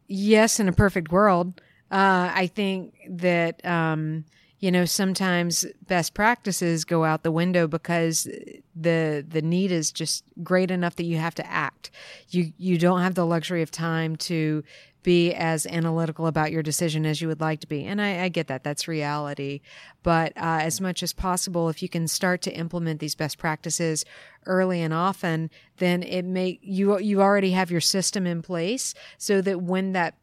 Yes, 0.07 0.59
in 0.59 0.67
a 0.67 0.73
perfect 0.73 1.11
world, 1.11 1.61
uh, 1.91 2.31
I 2.33 2.47
think 2.47 2.95
that. 3.07 3.63
Um, 3.65 4.25
you 4.59 4.71
know 4.71 4.85
sometimes 4.85 5.65
best 5.87 6.13
practices 6.13 6.85
go 6.85 7.05
out 7.05 7.23
the 7.23 7.31
window 7.31 7.67
because 7.67 8.27
the 8.75 9.25
the 9.27 9.41
need 9.41 9.71
is 9.71 9.91
just 9.91 10.23
great 10.43 10.71
enough 10.71 10.95
that 10.97 11.05
you 11.05 11.17
have 11.17 11.35
to 11.35 11.49
act. 11.49 11.91
You 12.29 12.53
you 12.57 12.77
don't 12.77 13.01
have 13.01 13.15
the 13.15 13.25
luxury 13.25 13.61
of 13.61 13.71
time 13.71 14.15
to 14.17 14.63
be 15.01 15.33
as 15.33 15.65
analytical 15.65 16.27
about 16.27 16.51
your 16.51 16.61
decision 16.61 17.05
as 17.05 17.21
you 17.21 17.27
would 17.29 17.39
like 17.39 17.61
to 17.61 17.67
be. 17.67 17.85
And 17.85 18.01
i, 18.01 18.23
I 18.23 18.27
get 18.27 18.47
that. 18.47 18.65
That's 18.65 18.85
reality. 18.85 19.61
But 20.03 20.33
uh, 20.35 20.59
as 20.61 20.81
much 20.81 21.01
as 21.01 21.13
possible 21.13 21.69
if 21.69 21.81
you 21.81 21.87
can 21.87 22.07
start 22.07 22.41
to 22.41 22.51
implement 22.51 22.99
these 22.99 23.15
best 23.15 23.37
practices 23.37 24.03
early 24.45 24.81
and 24.81 24.93
often 24.93 25.49
then 25.77 26.03
it 26.03 26.25
may 26.25 26.59
you 26.61 26.99
you 26.99 27.21
already 27.21 27.51
have 27.51 27.71
your 27.71 27.81
system 27.81 28.27
in 28.27 28.41
place 28.41 28.93
so 29.17 29.41
that 29.41 29.61
when 29.61 29.93
that 29.93 30.15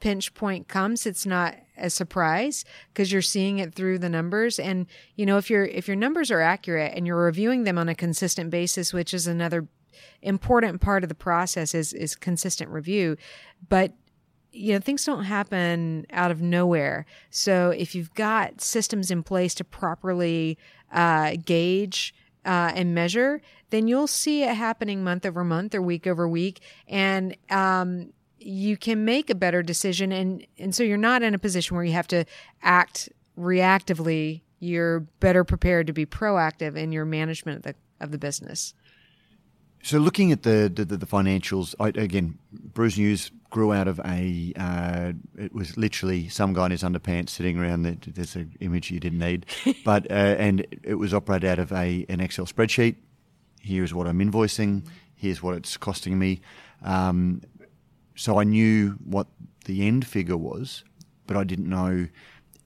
pinch 0.00 0.34
point 0.34 0.66
comes, 0.66 1.06
it's 1.06 1.26
not 1.26 1.54
a 1.80 1.90
surprise 1.90 2.64
because 2.88 3.12
you're 3.12 3.22
seeing 3.22 3.58
it 3.58 3.74
through 3.74 3.98
the 3.98 4.08
numbers. 4.08 4.58
And, 4.58 4.86
you 5.16 5.26
know, 5.26 5.38
if 5.38 5.50
your 5.50 5.64
if 5.64 5.88
your 5.88 5.96
numbers 5.96 6.30
are 6.30 6.40
accurate 6.40 6.92
and 6.94 7.06
you're 7.06 7.24
reviewing 7.24 7.64
them 7.64 7.78
on 7.78 7.88
a 7.88 7.94
consistent 7.94 8.50
basis, 8.50 8.92
which 8.92 9.14
is 9.14 9.26
another 9.26 9.68
important 10.22 10.80
part 10.80 11.02
of 11.02 11.08
the 11.08 11.14
process 11.14 11.74
is 11.74 11.92
is 11.92 12.14
consistent 12.14 12.70
review. 12.70 13.16
But 13.68 13.92
you 14.52 14.72
know 14.72 14.80
things 14.80 15.04
don't 15.04 15.24
happen 15.24 16.06
out 16.10 16.30
of 16.30 16.42
nowhere 16.42 17.06
so 17.30 17.70
if 17.70 17.94
you've 17.94 18.12
got 18.14 18.60
systems 18.60 19.10
in 19.10 19.22
place 19.22 19.54
to 19.54 19.64
properly 19.64 20.58
uh, 20.92 21.36
gauge 21.44 22.12
uh, 22.44 22.72
and 22.74 22.94
measure 22.94 23.40
then 23.70 23.86
you'll 23.86 24.08
see 24.08 24.42
it 24.42 24.54
happening 24.54 25.04
month 25.04 25.24
over 25.24 25.44
month 25.44 25.74
or 25.74 25.80
week 25.80 26.06
over 26.06 26.28
week 26.28 26.60
and 26.88 27.36
um, 27.50 28.12
you 28.40 28.76
can 28.76 29.04
make 29.04 29.30
a 29.30 29.34
better 29.34 29.62
decision 29.62 30.12
and 30.12 30.46
and 30.58 30.74
so 30.74 30.82
you're 30.82 30.96
not 30.96 31.22
in 31.22 31.34
a 31.34 31.38
position 31.38 31.76
where 31.76 31.84
you 31.84 31.92
have 31.92 32.08
to 32.08 32.24
act 32.62 33.08
reactively. 33.38 34.40
You're 34.58 35.00
better 35.00 35.44
prepared 35.44 35.86
to 35.86 35.92
be 35.92 36.06
proactive 36.06 36.76
in 36.76 36.92
your 36.92 37.04
management 37.04 37.58
of 37.58 37.62
the 37.62 37.74
of 38.00 38.10
the 38.10 38.18
business. 38.18 38.74
So 39.82 39.98
looking 39.98 40.32
at 40.32 40.42
the 40.42 40.70
the, 40.74 40.84
the 40.84 41.06
financials 41.06 41.74
I, 41.78 41.88
again 41.88 42.38
Brews 42.52 42.98
News 42.98 43.30
grew 43.50 43.72
out 43.72 43.88
of 43.88 44.00
a 44.04 44.52
uh, 44.56 45.12
it 45.38 45.54
was 45.54 45.76
literally 45.76 46.28
some 46.28 46.52
guy 46.52 46.66
in 46.66 46.70
his 46.70 46.82
underpants 46.82 47.30
sitting 47.30 47.58
around 47.58 47.82
the, 47.82 47.98
there's 48.06 48.36
an 48.36 48.54
image 48.60 48.90
you 48.90 49.00
didn't 49.00 49.18
need 49.18 49.46
but 49.84 50.10
uh, 50.10 50.14
and 50.14 50.66
it 50.82 50.94
was 50.94 51.12
operated 51.12 51.48
out 51.48 51.58
of 51.58 51.72
a 51.72 52.06
an 52.08 52.20
excel 52.20 52.46
spreadsheet. 52.46 52.96
Here's 53.60 53.92
what 53.92 54.06
i'm 54.06 54.18
invoicing. 54.18 54.86
Here's 55.14 55.42
what 55.42 55.54
it's 55.54 55.76
costing 55.76 56.18
me. 56.18 56.40
Um, 56.82 57.42
so 58.20 58.38
I 58.38 58.44
knew 58.44 58.98
what 59.02 59.28
the 59.64 59.86
end 59.86 60.06
figure 60.06 60.36
was, 60.36 60.84
but 61.26 61.38
I 61.38 61.44
didn't 61.44 61.70
know 61.70 62.06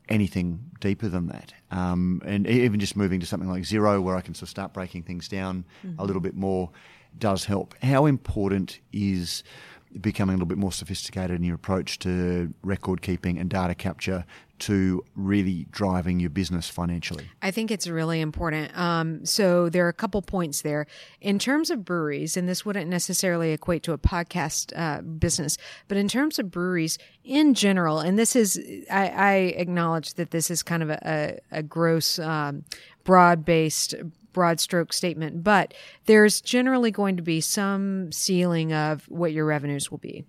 anything 0.08 0.58
deeper 0.80 1.06
than 1.06 1.28
that. 1.28 1.54
Um, 1.70 2.20
and 2.24 2.44
even 2.48 2.80
just 2.80 2.96
moving 2.96 3.20
to 3.20 3.26
something 3.26 3.48
like 3.48 3.62
Xero, 3.62 4.02
where 4.02 4.16
I 4.16 4.20
can 4.20 4.34
sort 4.34 4.42
of 4.42 4.48
start 4.48 4.74
breaking 4.74 5.04
things 5.04 5.28
down 5.28 5.64
mm-hmm. 5.86 6.00
a 6.00 6.04
little 6.04 6.20
bit 6.20 6.34
more, 6.34 6.72
does 7.16 7.44
help. 7.44 7.76
How 7.84 8.06
important 8.06 8.80
is 8.92 9.44
becoming 10.00 10.34
a 10.34 10.36
little 10.36 10.46
bit 10.46 10.58
more 10.58 10.72
sophisticated 10.72 11.36
in 11.36 11.44
your 11.44 11.54
approach 11.54 11.98
to 12.00 12.52
record 12.62 13.02
keeping 13.02 13.38
and 13.38 13.48
data 13.48 13.74
capture 13.74 14.24
to 14.60 15.04
really 15.16 15.66
driving 15.70 16.20
your 16.20 16.30
business 16.30 16.68
financially? 16.68 17.28
I 17.42 17.50
think 17.50 17.70
it's 17.70 17.86
really 17.86 18.20
important. 18.20 18.76
Um, 18.78 19.26
so 19.26 19.68
there 19.68 19.84
are 19.84 19.88
a 19.88 19.94
couple 19.94 20.22
points 20.22 20.62
there. 20.62 20.86
In 21.20 21.38
terms 21.38 21.70
of 21.70 21.84
breweries, 21.84 22.36
and 22.36 22.48
this 22.48 22.64
wouldn't 22.64 22.88
necessarily 22.88 23.52
equate 23.52 23.82
to 23.84 23.92
a 23.92 23.98
podcast 23.98 24.72
uh, 24.76 25.02
business, 25.02 25.58
but 25.88 25.96
in 25.96 26.08
terms 26.08 26.38
of 26.38 26.50
breweries 26.50 26.98
in 27.24 27.54
general, 27.54 28.00
and 28.00 28.18
this 28.18 28.36
is, 28.36 28.60
I, 28.90 29.08
I 29.08 29.34
acknowledge 29.56 30.14
that 30.14 30.30
this 30.30 30.50
is 30.50 30.62
kind 30.62 30.82
of 30.82 30.90
a, 30.90 30.98
a, 31.52 31.58
a 31.58 31.62
gross, 31.62 32.18
um, 32.18 32.64
broad 33.04 33.44
based 33.44 33.94
broad 34.34 34.60
stroke 34.60 34.92
statement, 34.92 35.42
but 35.42 35.72
there's 36.04 36.42
generally 36.42 36.90
going 36.90 37.16
to 37.16 37.22
be 37.22 37.40
some 37.40 38.12
ceiling 38.12 38.74
of 38.74 39.04
what 39.08 39.32
your 39.32 39.46
revenues 39.46 39.90
will 39.90 39.98
be. 39.98 40.26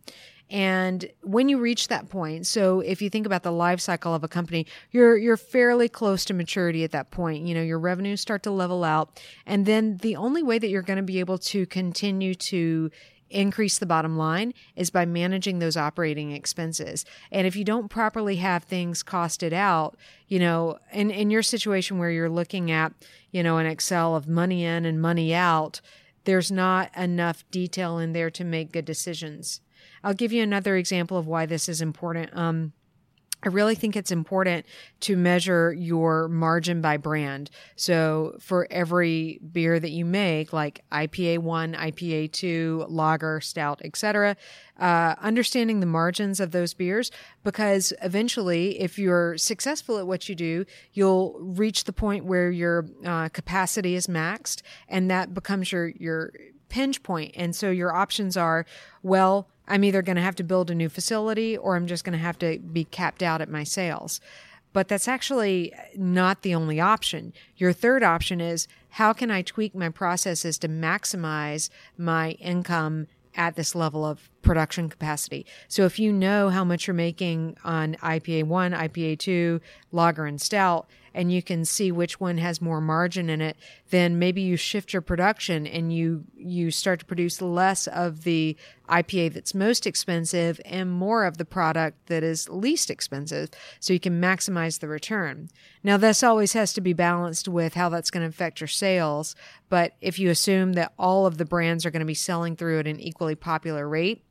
And 0.50 1.10
when 1.22 1.50
you 1.50 1.58
reach 1.58 1.88
that 1.88 2.08
point, 2.08 2.46
so 2.46 2.80
if 2.82 3.02
you 3.02 3.10
think 3.10 3.26
about 3.26 3.44
the 3.44 3.52
life 3.52 3.80
cycle 3.80 4.13
of 4.13 4.24
a 4.24 4.28
company, 4.28 4.68
you're 4.91 5.18
you're 5.18 5.38
fairly 5.38 5.89
close 5.89 6.24
to 6.26 6.36
maturity 6.36 6.84
at 6.84 6.91
that 6.91 7.10
point. 7.10 7.48
You 7.48 7.56
know, 7.56 7.63
your 7.63 7.80
revenues 7.80 8.22
start 8.22 8.44
to 8.44 8.52
level 8.52 8.84
out, 8.84 9.20
and 9.46 9.65
then 9.65 9.98
the 9.98 10.15
only 10.15 10.44
way 10.44 10.60
that 10.60 10.70
you're 10.70 10.84
going 10.84 10.98
to 10.98 11.04
be 11.04 11.20
able 11.20 11.39
to 11.39 11.65
continue 11.65 12.36
to 12.36 12.91
increase 13.32 13.80
the 13.80 13.86
bottom 13.86 14.18
line 14.18 14.54
is 14.76 14.89
by 14.91 15.06
managing 15.06 15.60
those 15.60 15.76
operating 15.76 16.32
expenses. 16.32 17.06
And 17.32 17.48
if 17.48 17.56
you 17.56 17.63
don't 17.63 17.89
properly 17.89 18.38
have 18.38 18.63
things 18.63 19.04
costed 19.04 19.52
out, 19.52 19.98
you 20.28 20.40
know, 20.40 20.80
in, 20.92 21.12
in 21.12 21.30
your 21.30 21.44
situation 21.44 21.98
where 21.98 22.10
you're 22.10 22.30
looking 22.30 22.72
at, 22.72 22.94
you 23.32 23.44
know, 23.44 23.58
an 23.58 23.66
Excel 23.66 24.16
of 24.16 24.28
money 24.28 24.64
in 24.64 24.86
and 24.86 25.02
money 25.02 25.34
out, 25.34 25.82
there's 26.24 26.52
not 26.52 26.96
enough 26.98 27.44
detail 27.52 28.00
in 28.00 28.14
there 28.14 28.32
to 28.32 28.44
make 28.44 28.72
good 28.72 28.86
decisions. 28.86 29.62
I'll 30.04 30.14
give 30.14 30.32
you 30.32 30.42
another 30.42 30.76
example 30.76 31.18
of 31.18 31.28
why 31.28 31.46
this 31.46 31.70
is 31.70 31.82
important. 31.82 32.36
Um, 32.36 32.74
I 33.46 33.50
really 33.50 33.76
think 33.76 33.96
it's 33.96 34.12
important 34.12 34.66
to 35.02 35.16
measure 35.16 35.72
your 35.72 36.28
margin 36.28 36.82
by 36.82 36.98
brand. 36.98 37.52
So 37.76 38.38
for 38.40 38.68
every 38.72 39.40
beer 39.52 39.80
that 39.80 39.92
you 39.92 40.04
make, 40.04 40.52
like 40.52 40.84
IPA 40.92 41.40
one, 41.40 41.74
IPA 41.74 42.32
two, 42.32 42.86
lager, 42.90 43.40
stout, 43.40 43.82
etc., 43.84 44.36
uh, 44.80 45.16
understanding 45.22 45.80
the 45.80 45.86
margins 45.86 46.40
of 46.40 46.52
those 46.52 46.74
beers, 46.74 47.12
because 47.44 47.94
eventually, 48.02 48.80
if 48.80 48.98
you're 48.98 49.38
successful 49.38 50.00
at 50.00 50.08
what 50.08 50.28
you 50.28 50.34
do, 50.36 50.66
you'll 50.94 51.40
reach 51.40 51.84
the 51.84 51.94
point 51.94 52.26
where 52.26 52.50
your 52.50 52.88
uh, 53.06 53.30
capacity 53.30 53.96
is 53.96 54.08
maxed, 54.08 54.64
and 54.90 55.10
that 55.12 55.34
becomes 55.34 55.72
your 55.72 55.90
your 55.90 56.34
pinch 56.68 57.04
point. 57.04 57.32
And 57.36 57.56
so 57.56 57.70
your 57.70 57.96
options 57.96 58.36
are, 58.36 58.66
well 59.04 59.48
I'm 59.67 59.84
either 59.84 60.01
going 60.01 60.15
to 60.15 60.21
have 60.21 60.36
to 60.36 60.43
build 60.43 60.69
a 60.69 60.75
new 60.75 60.89
facility 60.89 61.58
or 61.58 61.75
I'm 61.75 61.88
just 61.88 62.04
going 62.04 62.17
to 62.17 62.23
have 62.23 62.39
to 62.39 62.60
be 62.60 62.86
capped 62.86 63.23
out 63.23 63.41
at 63.41 63.49
my 63.49 63.63
sales. 63.63 64.21
But 64.73 64.89
that's 64.89 65.08
actually 65.08 65.73
not 65.95 66.41
the 66.41 66.54
only 66.54 66.80
option. 66.80 67.34
Your 67.56 67.71
third 67.71 68.04
option 68.04 68.41
is 68.41 68.67
how 68.89 69.13
can 69.13 69.32
I 69.32 69.41
tweak 69.41 69.73
my 69.73 69.89
processes 69.89 70.58
to 70.60 70.67
maximize 70.67 71.69
my 71.97 72.32
income 72.32 73.08
at 73.38 73.56
this 73.56 73.75
level 73.75 74.06
of 74.06 74.30
production 74.41 74.89
capacity. 74.89 75.45
So 75.67 75.86
if 75.86 75.99
you 75.99 76.12
know 76.12 76.49
how 76.49 76.63
much 76.63 76.88
you're 76.88 76.93
making 76.93 77.58
on 77.63 77.95
IPA 77.95 78.45
1, 78.45 78.71
IPA 78.71 79.19
2, 79.19 79.62
lager 79.91 80.25
and 80.25 80.41
stout 80.41 80.88
and 81.15 81.32
you 81.32 81.41
can 81.41 81.63
see 81.63 81.93
which 81.93 82.19
one 82.19 82.38
has 82.38 82.62
more 82.62 82.82
margin 82.82 83.30
in 83.30 83.39
it, 83.39 83.56
then 83.89 84.19
maybe 84.19 84.41
you 84.41 84.58
shift 84.58 84.91
your 84.91 85.01
production 85.01 85.65
and 85.65 85.93
you 85.93 86.25
you 86.36 86.69
start 86.69 86.99
to 86.99 87.06
produce 87.06 87.41
less 87.41 87.88
of 87.88 88.23
the 88.23 88.58
IPA 88.89 89.34
that's 89.34 89.56
most 89.56 89.88
expensive 89.88 90.60
and 90.65 90.91
more 90.91 91.23
of 91.23 91.38
the 91.38 91.45
product 91.45 92.08
that 92.08 92.21
is 92.21 92.49
least 92.49 92.91
expensive 92.91 93.49
so 93.80 93.93
you 93.93 93.99
can 93.99 94.21
maximize 94.21 94.80
the 94.80 94.89
return. 94.89 95.49
Now 95.84 95.95
this 95.95 96.21
always 96.21 96.51
has 96.51 96.73
to 96.73 96.82
be 96.82 96.93
balanced 96.93 97.47
with 97.47 97.75
how 97.75 97.88
that's 97.88 98.12
going 98.12 98.23
to 98.23 98.30
affect 98.30 98.60
your 98.60 98.67
sales, 98.67 99.36
but 99.69 99.93
if 100.01 100.19
you 100.19 100.30
assume 100.30 100.73
that 100.73 100.91
all 100.99 101.25
of 101.25 101.38
the 101.38 101.45
brands 101.45 101.86
are 101.86 101.91
going 101.91 102.01
to 102.01 102.06
be 102.06 102.13
selling 102.13 102.58
through 102.58 102.80
at 102.80 102.88
an 102.88 102.99
equally 102.99 103.36
popular 103.36 103.88
rate, 103.88 104.21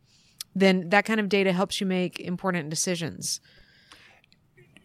then 0.55 0.91
that 0.91 1.07
kind 1.07 1.19
of 1.19 1.31
data 1.31 1.53
helps 1.53 1.81
you 1.81 1.87
make 1.87 2.21
important 2.21 2.69
decisions. 2.69 3.41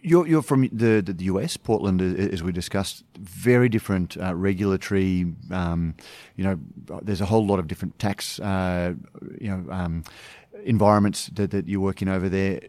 You're, 0.02 0.28
you're 0.28 0.42
from 0.42 0.70
the, 0.72 1.02
the, 1.02 1.26
US, 1.26 1.58
Portland, 1.58 2.02
as 2.02 2.42
we 2.42 2.52
discussed. 2.52 3.04
Very 3.18 3.68
different 3.68 4.18
uh, 4.18 4.34
regulatory. 4.34 5.34
Um, 5.52 5.96
you 6.36 6.44
know, 6.44 6.60
there's 7.02 7.22
a 7.22 7.26
whole 7.26 7.46
lot 7.46 7.60
of 7.60 7.68
different 7.68 8.00
tax, 8.00 8.40
uh, 8.40 8.94
you 9.40 9.50
know, 9.50 9.72
um, 9.72 10.04
environments 10.64 11.28
that, 11.28 11.52
that 11.52 11.68
you're 11.68 11.82
working 11.82 12.08
over 12.08 12.30
there. 12.30 12.62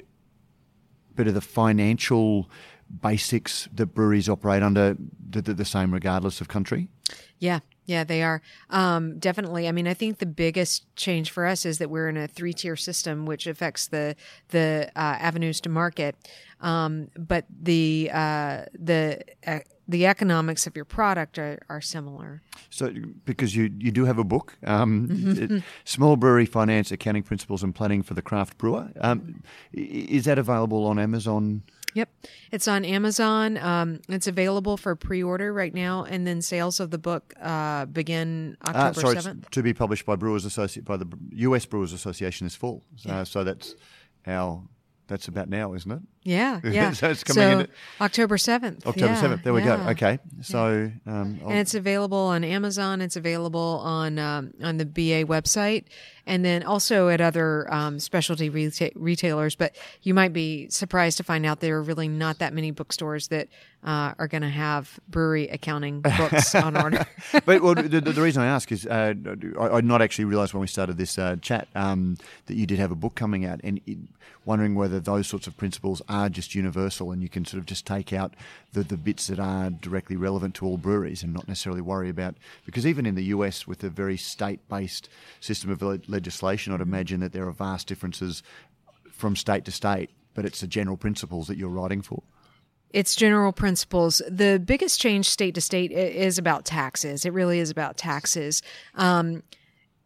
But 1.15 1.29
are 1.29 1.33
the 1.33 1.41
financial 1.41 2.51
basics 3.01 3.69
that 3.73 3.87
breweries 3.87 4.29
operate 4.29 4.63
under 4.63 4.97
the, 5.29 5.43
the, 5.43 5.55
the 5.55 5.65
same 5.65 5.93
regardless 5.93 6.41
of 6.41 6.49
country? 6.49 6.89
Yeah, 7.39 7.61
yeah, 7.91 8.05
they 8.05 8.23
are. 8.23 8.41
Um, 8.71 9.19
definitely. 9.19 9.67
I 9.67 9.73
mean, 9.73 9.89
I 9.89 9.95
think 9.95 10.19
the 10.19 10.27
biggest 10.27 10.85
change 10.95 11.33
for 11.33 11.45
us 11.45 11.67
is 11.67 11.79
that 11.79 11.91
we're 11.91 12.09
in 12.09 12.17
a 12.17 12.29
three 12.29 12.53
tier 12.53 12.77
system, 12.77 13.27
which 13.27 13.49
affects 13.49 13.89
the 13.89 14.15
the 14.51 14.93
uh, 14.95 15.17
avenues 15.19 15.61
to 15.63 15.69
market. 15.69 16.15
Um, 16.61 17.09
but 17.19 17.47
the 17.51 18.09
uh, 18.13 18.67
the 18.79 19.21
uh, 19.45 19.59
the 19.89 20.07
economics 20.07 20.69
of 20.69 20.77
your 20.77 20.85
product 20.85 21.37
are, 21.37 21.59
are 21.69 21.81
similar. 21.81 22.43
So, 22.71 22.93
because 23.25 23.57
you 23.57 23.73
you 23.77 23.91
do 23.91 24.05
have 24.05 24.19
a 24.19 24.25
book, 24.25 24.57
um, 24.65 25.09
mm-hmm. 25.09 25.59
Small 25.85 26.15
Brewery 26.15 26.47
Finance, 26.47 26.93
Accounting 26.93 27.25
Principles 27.25 27.65
and 27.65 27.75
Planning 27.75 28.05
for 28.05 28.15
the 28.15 28.23
Craft 28.23 28.57
Brewer. 28.57 28.93
Um, 29.01 29.43
is 29.73 30.27
that 30.27 30.39
available 30.39 30.87
on 30.87 31.01
Amazon? 31.01 31.65
Yep, 31.95 32.09
it's 32.53 32.69
on 32.69 32.85
Amazon. 32.85 33.57
Um, 33.59 34.01
it's 34.09 34.27
available 34.27 34.77
for 34.77 34.95
pre-order 34.95 35.53
right 35.53 35.75
now, 35.75 36.05
and 36.05 36.27
then 36.27 36.43
sales 36.43 36.81
of 36.81 36.91
the 36.91 36.99
book 36.99 37.35
uh, 37.41 37.87
begin 37.87 38.57
October 38.67 39.15
seventh. 39.21 39.47
Uh, 39.47 39.49
to 39.51 39.63
be 39.63 39.75
published 39.75 40.07
by 40.07 40.17
Brewers 40.17 40.45
Associate 40.45 40.85
by 40.85 40.97
the 40.97 41.07
U.S. 41.33 41.67
Brewers 41.67 41.93
Association 41.93 42.47
is 42.47 42.55
full. 42.55 42.85
Yeah. 42.99 43.21
Uh, 43.21 43.25
so 43.25 43.45
that's 43.45 43.75
our 44.27 44.63
that's 45.09 45.27
about 45.29 45.49
now, 45.49 45.75
isn't 45.75 45.91
it? 45.91 46.01
Yeah, 46.23 46.61
yeah. 46.65 46.93
so 46.93 47.11
it's 47.11 47.25
coming 47.25 47.43
so, 47.43 47.59
in 47.61 47.69
October 48.01 48.37
seventh. 48.37 48.87
October 48.87 49.15
seventh. 49.17 49.41
Yeah, 49.41 49.45
there 49.45 49.53
we 49.55 49.63
yeah. 49.63 49.77
go. 49.77 49.91
Okay, 49.91 50.19
so 50.43 50.91
um, 51.07 51.41
and 51.47 51.59
it's 51.59 51.75
available 51.75 52.19
on 52.19 52.45
Amazon. 52.45 53.01
It's 53.01 53.17
available 53.17 53.81
on 53.83 54.19
um, 54.19 54.53
on 54.63 54.77
the 54.77 54.85
BA 54.85 55.25
website, 55.25 55.85
and 56.27 56.45
then 56.45 56.63
also 56.63 57.09
at 57.09 57.23
other 57.23 57.73
um, 57.73 57.99
specialty 57.99 58.51
reta- 58.51 58.93
retailers. 58.95 59.55
But 59.57 59.75
you 60.03 60.13
might 60.13 60.35
be 60.35 60.69
surprised 60.69 61.17
to 61.17 61.25
find 61.25 61.47
out 61.47 61.61
there 61.61 61.79
are 61.79 61.83
really 61.83 62.09
not 62.09 62.39
that 62.39 62.53
many 62.53 62.71
bookstores 62.71 63.29
that 63.29 63.49
uh, 63.83 64.13
are 64.19 64.29
going 64.29 64.43
to 64.43 64.51
have 64.51 65.01
brewery 65.09 65.49
accounting 65.49 66.01
books 66.19 66.55
on 66.55 66.77
order. 66.77 67.07
but 67.47 67.63
well, 67.63 67.75
the, 67.75 68.01
the, 68.01 68.23
reason 68.23 68.43
I 68.43 68.47
ask 68.47 68.71
is 68.71 68.87
uh, 68.87 69.15
I, 69.59 69.71
would 69.71 69.87
not 69.87 70.03
actually 70.03 70.27
realised 70.27 70.53
when 70.53 70.61
we 70.61 70.67
started 70.67 70.99
this 70.99 71.19
uh, 71.19 71.37
chat 71.41 71.69
um, 71.75 72.19
that 72.45 72.57
you 72.57 72.67
did 72.67 72.79
have 72.79 72.91
a 72.91 72.97
book 72.97 73.15
coming 73.15 73.47
out, 73.47 73.61
and 73.65 73.81
it, 73.87 73.97
wondering 74.45 74.75
whether 74.75 75.01
those 75.01 75.27
sorts 75.27 75.47
of 75.47 75.57
principles 75.57 76.03
are 76.11 76.29
just 76.29 76.55
universal 76.55 77.13
and 77.13 77.23
you 77.23 77.29
can 77.29 77.45
sort 77.45 77.61
of 77.61 77.67
just 77.67 77.87
take 77.87 78.13
out 78.13 78.35
the, 78.73 78.83
the 78.83 78.97
bits 78.97 79.29
that 79.29 79.39
are 79.39 79.71
directly 79.71 80.17
relevant 80.17 80.57
to 80.57 80.67
all 80.67 80.77
breweries 80.77 81.23
and 81.23 81.33
not 81.33 81.47
necessarily 81.47 81.81
worry 81.81 82.09
about 82.09 82.35
because 82.67 82.85
even 82.85 83.07
in 83.07 83.15
the 83.15 83.25
US 83.25 83.67
with 83.67 83.83
a 83.85 83.89
very 83.89 84.17
state 84.17 84.69
based 84.69 85.09
system 85.39 85.71
of 85.71 85.81
legislation, 86.09 86.75
I'd 86.75 86.81
imagine 86.81 87.21
that 87.21 87.33
there 87.33 87.47
are 87.47 87.53
vast 87.53 87.87
differences 87.87 88.43
from 89.13 89.37
state 89.37 89.65
to 89.67 89.71
state, 89.71 90.11
but 90.35 90.45
it's 90.45 90.61
the 90.61 90.67
general 90.67 90.97
principles 90.97 91.47
that 91.47 91.57
you're 91.57 91.69
writing 91.69 92.03
for. 92.03 92.23
It's 92.91 93.15
general 93.15 93.53
principles. 93.53 94.21
The 94.29 94.61
biggest 94.65 95.01
change 95.01 95.29
state 95.29 95.55
to 95.55 95.61
state 95.61 95.93
is 95.93 96.39
about 96.39 96.65
taxes. 96.65 97.25
It 97.25 97.33
really 97.33 97.61
is 97.61 97.71
about 97.71 97.97
taxes. 97.97 98.63
Um, 98.97 99.45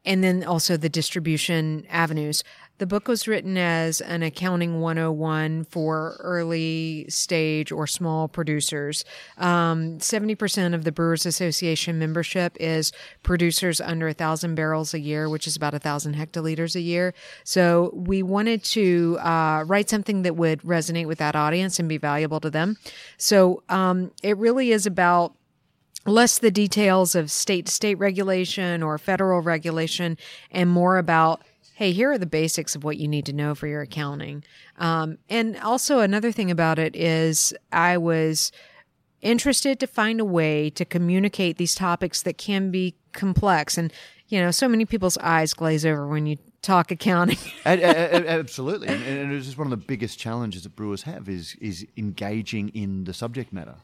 and 0.05 0.23
then 0.23 0.45
also 0.45 0.77
the 0.77 0.89
distribution 0.89 1.87
avenues. 1.89 2.45
The 2.79 2.87
book 2.87 3.07
was 3.07 3.29
written 3.29 3.57
as 3.57 4.01
an 4.01 4.25
accounting 4.25 4.81
101 4.81 5.65
for 5.65 6.17
early 6.19 7.07
stage 7.09 7.71
or 7.71 7.87
small 7.87 8.27
producers. 8.27 9.05
Um, 9.39 9.99
70% 9.99 10.75
of 10.75 10.83
the 10.83 10.91
Brewers 10.91 11.25
Association 11.25 12.01
membership 12.01 12.57
is 12.59 12.91
producers 13.23 13.81
under 13.81 14.09
a 14.09 14.13
thousand 14.13 14.57
barrels 14.57 14.93
a 14.93 14.99
year, 14.99 15.29
which 15.29 15.47
is 15.47 15.55
about 15.55 15.75
a 15.75 15.79
thousand 15.79 16.17
hectoliters 16.17 16.75
a 16.75 16.81
year. 16.81 17.15
So 17.45 17.93
we 17.95 18.25
wanted 18.25 18.65
to 18.65 19.19
uh, 19.21 19.63
write 19.67 19.89
something 19.89 20.23
that 20.23 20.35
would 20.35 20.61
resonate 20.63 21.07
with 21.07 21.19
that 21.19 21.37
audience 21.37 21.79
and 21.79 21.89
be 21.89 21.99
valuable 21.99 22.41
to 22.41 22.51
them. 22.51 22.77
So 23.19 23.63
um, 23.69 24.11
it 24.25 24.37
really 24.37 24.73
is 24.73 24.85
about 24.85 25.37
less 26.07 26.39
the 26.39 26.51
details 26.51 27.15
of 27.15 27.31
state 27.31 27.67
to 27.67 27.73
state 27.73 27.95
regulation 27.95 28.83
or 28.83 28.99
federal 28.99 29.41
regulation 29.41 30.19
and 30.51 30.69
more 30.69 30.99
about 30.99 31.43
hey, 31.75 31.91
here 31.93 32.13
are 32.13 32.19
the 32.19 32.27
basics 32.27 32.77
of 32.77 32.85
what 32.85 32.99
you 32.99 33.09
need 33.09 33.27
to 33.27 33.33
know 33.33 33.55
for 33.55 33.67
your 33.67 33.83
accounting. 33.83 34.45
Um, 34.79 35.19
and 35.29 35.57
also, 35.59 35.99
another 35.99 36.31
thing 36.31 36.51
about 36.51 36.79
it 36.79 36.95
is 36.95 37.53
I 37.73 37.99
was 37.99 38.53
interested 39.21 39.81
to 39.81 39.87
find 39.87 40.21
a 40.21 40.25
way 40.25 40.71
to 40.71 40.85
communicate 40.85 41.57
these 41.57 41.75
topics 41.75 42.23
that 42.23 42.39
can 42.39 42.71
be 42.71 42.95
complex. 43.13 43.77
And, 43.77 43.93
you 44.29 44.41
know, 44.41 44.53
so 44.53 44.69
many 44.69 44.85
people's 44.85 45.19
eyes 45.19 45.53
glaze 45.53 45.85
over 45.85 46.07
when 46.07 46.27
you 46.27 46.37
talk 46.63 46.93
accounting. 46.93 47.39
Absolutely. 47.65 48.89
And 48.89 49.33
it's 49.33 49.47
just 49.47 49.59
one 49.59 49.67
of 49.67 49.71
the 49.73 49.77
biggest 49.77 50.19
challenges 50.19 50.63
that 50.63 50.77
brewers 50.77 51.03
have 51.03 51.29
is, 51.29 51.57
is 51.61 51.87
engaging 51.97 52.69
in 52.69 53.05
the 53.05 53.13
subject 53.13 53.53
matter. 53.53 53.77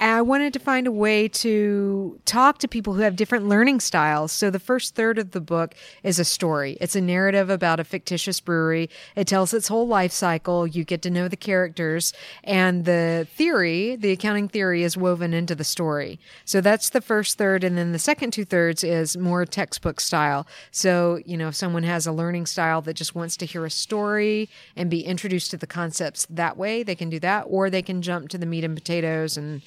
I 0.00 0.22
wanted 0.22 0.52
to 0.52 0.58
find 0.58 0.86
a 0.86 0.92
way 0.92 1.28
to 1.28 2.20
talk 2.24 2.58
to 2.58 2.68
people 2.68 2.94
who 2.94 3.00
have 3.02 3.16
different 3.16 3.48
learning 3.48 3.80
styles. 3.80 4.32
So 4.32 4.50
the 4.50 4.58
first 4.58 4.94
third 4.94 5.18
of 5.18 5.30
the 5.30 5.40
book 5.40 5.74
is 6.02 6.18
a 6.18 6.24
story. 6.24 6.76
It's 6.80 6.96
a 6.96 7.00
narrative 7.00 7.48
about 7.48 7.80
a 7.80 7.84
fictitious 7.84 8.40
brewery. 8.40 8.90
It 9.16 9.26
tells 9.26 9.54
its 9.54 9.68
whole 9.68 9.86
life 9.86 10.12
cycle. 10.12 10.66
You 10.66 10.84
get 10.84 11.02
to 11.02 11.10
know 11.10 11.28
the 11.28 11.36
characters 11.36 12.12
and 12.42 12.84
the 12.84 13.26
theory, 13.34 13.96
the 13.96 14.10
accounting 14.10 14.48
theory 14.48 14.82
is 14.82 14.96
woven 14.96 15.32
into 15.32 15.54
the 15.54 15.64
story. 15.64 16.18
So 16.44 16.60
that's 16.60 16.90
the 16.90 17.00
first 17.00 17.38
third. 17.38 17.64
And 17.64 17.78
then 17.78 17.92
the 17.92 17.98
second 17.98 18.32
two 18.32 18.44
thirds 18.44 18.84
is 18.84 19.16
more 19.16 19.44
textbook 19.46 20.00
style. 20.00 20.46
So, 20.70 21.20
you 21.24 21.36
know, 21.36 21.48
if 21.48 21.54
someone 21.54 21.84
has 21.84 22.06
a 22.06 22.12
learning 22.12 22.46
style 22.46 22.82
that 22.82 22.94
just 22.94 23.14
wants 23.14 23.36
to 23.38 23.46
hear 23.46 23.64
a 23.64 23.70
story 23.70 24.48
and 24.76 24.90
be 24.90 25.04
introduced 25.04 25.50
to 25.52 25.56
the 25.56 25.66
concepts 25.66 26.26
that 26.30 26.56
way, 26.56 26.82
they 26.82 26.94
can 26.94 27.10
do 27.10 27.20
that, 27.20 27.46
or 27.48 27.70
they 27.70 27.82
can 27.82 28.02
jump 28.02 28.28
to 28.30 28.38
the 28.38 28.46
meat 28.46 28.64
and 28.64 28.74
potatoes 28.74 29.36
and 29.36 29.62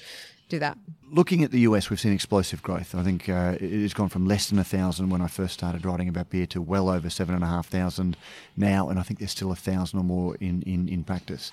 do 0.48 0.58
that. 0.58 0.78
Looking 1.10 1.42
at 1.42 1.50
the 1.50 1.60
US, 1.60 1.88
we've 1.88 2.00
seen 2.00 2.12
explosive 2.12 2.62
growth. 2.62 2.94
I 2.94 3.02
think 3.02 3.28
uh, 3.28 3.56
it 3.60 3.82
has 3.82 3.94
gone 3.94 4.08
from 4.08 4.26
less 4.26 4.48
than 4.48 4.58
a 4.58 4.64
thousand 4.64 5.10
when 5.10 5.22
I 5.22 5.26
first 5.26 5.54
started 5.54 5.84
writing 5.84 6.08
about 6.08 6.30
beer 6.30 6.46
to 6.46 6.60
well 6.60 6.88
over 6.88 7.08
seven 7.08 7.34
and 7.34 7.44
a 7.44 7.46
half 7.46 7.68
thousand 7.68 8.16
now, 8.56 8.88
and 8.88 8.98
I 8.98 9.02
think 9.02 9.18
there's 9.18 9.30
still 9.30 9.52
a 9.52 9.56
thousand 9.56 9.98
or 9.98 10.04
more 10.04 10.36
in, 10.36 10.62
in, 10.62 10.88
in 10.88 11.04
practice. 11.04 11.52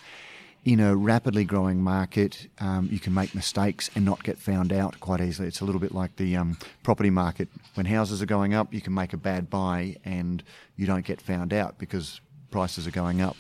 In 0.66 0.80
a 0.80 0.96
rapidly 0.96 1.46
growing 1.46 1.80
market, 1.80 2.48
um, 2.60 2.90
you 2.92 3.00
can 3.00 3.14
make 3.14 3.36
mistakes 3.36 3.90
and 3.94 4.04
not 4.04 4.24
get 4.24 4.40
found 4.40 4.74
out 4.74 5.00
quite 5.00 5.22
easily. 5.22 5.48
It's 5.48 5.62
a 5.62 5.66
little 5.66 5.80
bit 5.80 5.94
like 5.94 6.16
the 6.16 6.36
um, 6.36 6.58
property 6.82 7.12
market. 7.12 7.50
When 7.76 7.86
houses 7.86 8.20
are 8.22 8.26
going 8.26 8.56
up, 8.56 8.74
you 8.74 8.82
can 8.82 8.94
make 8.94 9.14
a 9.14 9.18
bad 9.18 9.48
buy 9.50 9.98
and 10.04 10.44
you 10.76 10.88
don't 10.88 11.06
get 11.06 11.22
found 11.22 11.54
out 11.54 11.78
because 11.78 12.20
prices 12.50 12.88
are 12.88 12.92
going 12.92 13.22
up. 13.22 13.38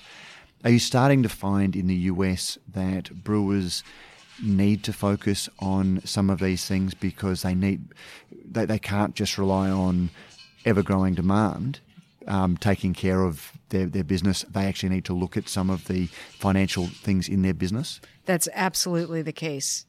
Are 0.64 0.70
you 0.70 0.78
starting 0.78 1.24
to 1.24 1.30
find 1.30 1.76
in 1.76 1.88
the 1.88 1.96
US 1.96 2.60
that 2.72 3.24
brewers 3.24 3.84
need 4.44 4.84
to 4.84 4.94
focus 4.94 5.50
on 5.60 6.02
some 6.06 6.30
of 6.30 6.40
these 6.40 6.66
things 6.66 6.94
because 6.94 7.42
they 7.42 7.56
need 7.56 7.94
they, 8.32 8.66
they 8.66 8.80
can't 8.80 9.16
just 9.16 9.38
rely 9.38 9.70
on 9.70 10.10
ever 10.66 10.84
growing 10.84 11.14
demand 11.14 11.80
um, 12.28 12.58
taking 12.58 12.94
care 12.94 13.24
of 13.24 13.52
their, 13.70 13.86
their 13.86 14.04
business. 14.04 14.44
They 14.50 14.66
actually 14.66 14.90
need 14.90 15.06
to 15.06 15.14
look 15.14 15.38
at 15.38 15.48
some 15.48 15.70
of 15.70 15.88
the 15.88 16.08
financial 16.08 16.88
things 16.88 17.28
in 17.28 17.42
their 17.42 17.54
business. 17.54 18.02
That's 18.26 18.50
absolutely 18.54 19.22
the 19.22 19.34
case. 19.34 19.86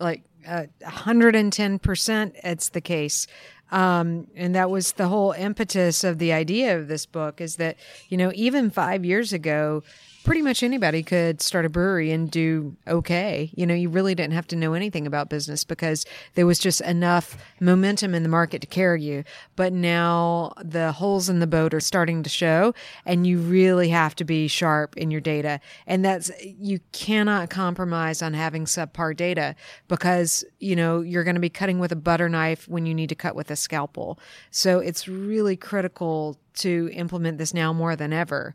Like 0.00 0.22
uh, 0.46 0.64
110% 0.82 2.32
it's 2.42 2.68
the 2.70 2.80
case. 2.80 3.26
Um, 3.70 4.28
and 4.36 4.54
that 4.54 4.70
was 4.70 4.92
the 4.92 5.08
whole 5.08 5.32
impetus 5.32 6.04
of 6.04 6.18
the 6.18 6.32
idea 6.32 6.78
of 6.78 6.88
this 6.88 7.06
book 7.06 7.40
is 7.40 7.56
that 7.56 7.76
you 8.08 8.16
know 8.16 8.30
even 8.34 8.70
five 8.70 9.04
years 9.04 9.32
ago 9.32 9.82
pretty 10.24 10.40
much 10.40 10.62
anybody 10.62 11.02
could 11.02 11.42
start 11.42 11.66
a 11.66 11.68
brewery 11.68 12.10
and 12.10 12.30
do 12.30 12.74
okay. 12.88 13.50
You 13.54 13.66
know, 13.66 13.74
you 13.74 13.90
really 13.90 14.14
didn't 14.14 14.32
have 14.32 14.46
to 14.48 14.56
know 14.56 14.72
anything 14.72 15.06
about 15.06 15.28
business 15.28 15.64
because 15.64 16.06
there 16.34 16.46
was 16.46 16.58
just 16.58 16.80
enough 16.80 17.36
momentum 17.60 18.14
in 18.14 18.22
the 18.22 18.28
market 18.30 18.62
to 18.62 18.66
carry 18.66 19.02
you. 19.02 19.24
But 19.54 19.74
now 19.74 20.54
the 20.56 20.92
holes 20.92 21.28
in 21.28 21.40
the 21.40 21.46
boat 21.46 21.74
are 21.74 21.80
starting 21.80 22.22
to 22.22 22.30
show 22.30 22.74
and 23.04 23.26
you 23.26 23.38
really 23.38 23.90
have 23.90 24.16
to 24.16 24.24
be 24.24 24.48
sharp 24.48 24.96
in 24.96 25.10
your 25.10 25.20
data. 25.20 25.60
And 25.86 26.02
that's, 26.02 26.30
you 26.42 26.80
cannot 26.92 27.50
compromise 27.50 28.22
on 28.22 28.32
having 28.32 28.64
subpar 28.64 29.14
data 29.14 29.54
because, 29.88 30.42
you 30.58 30.74
know, 30.74 31.02
you're 31.02 31.24
going 31.24 31.36
to 31.36 31.40
be 31.40 31.50
cutting 31.50 31.78
with 31.78 31.92
a 31.92 31.96
butter 31.96 32.30
knife 32.30 32.66
when 32.66 32.86
you 32.86 32.94
need 32.94 33.10
to 33.10 33.14
cut 33.14 33.36
with 33.36 33.50
a 33.50 33.56
scalpel. 33.56 34.18
So 34.50 34.78
it's 34.78 35.06
really 35.06 35.56
critical 35.56 36.38
to 36.54 36.88
implement 36.94 37.36
this 37.36 37.52
now 37.52 37.74
more 37.74 37.94
than 37.94 38.12
ever. 38.12 38.54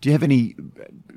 Do 0.00 0.08
you 0.08 0.12
have 0.12 0.22
any 0.22 0.54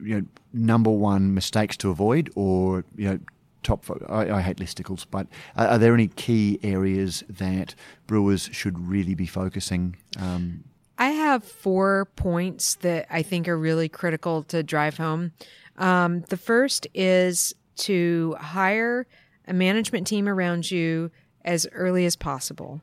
you 0.02 0.22
know, 0.22 0.26
number 0.54 0.90
one 0.90 1.34
mistakes 1.34 1.78
to 1.78 1.90
avoid, 1.90 2.32
or 2.36 2.84
you 2.96 3.10
know, 3.10 3.20
top? 3.64 3.86
I, 4.10 4.32
I 4.32 4.42
hate 4.42 4.58
listicles, 4.58 5.06
but 5.10 5.28
are, 5.56 5.68
are, 5.68 5.78
there 5.78 5.94
any 5.94 6.08
key 6.08 6.60
areas 6.64 7.24
that 7.30 7.76
brewers 8.08 8.50
should 8.52 8.80
really 8.80 9.16
be 9.16 9.26
focusing? 9.26 9.98
Um, 10.20 10.64
I 10.98 11.10
have 11.10 11.44
four 11.44 12.06
points 12.16 12.76
that 12.76 13.06
I 13.10 13.22
think 13.22 13.48
are 13.48 13.58
really 13.58 13.90
critical 13.90 14.44
to 14.44 14.64
drive 14.64 14.98
home. 14.98 15.32
Um, 15.78 16.22
the 16.30 16.38
first 16.38 16.88
is 16.94 17.54
to 17.78 18.36
hire 18.40 19.06
a 19.48 19.54
management 19.54 20.08
team 20.08 20.28
around 20.28 20.70
you 20.72 21.12
as 21.46 21.68
early 21.72 22.06
as 22.06 22.16
possible. 22.16 22.82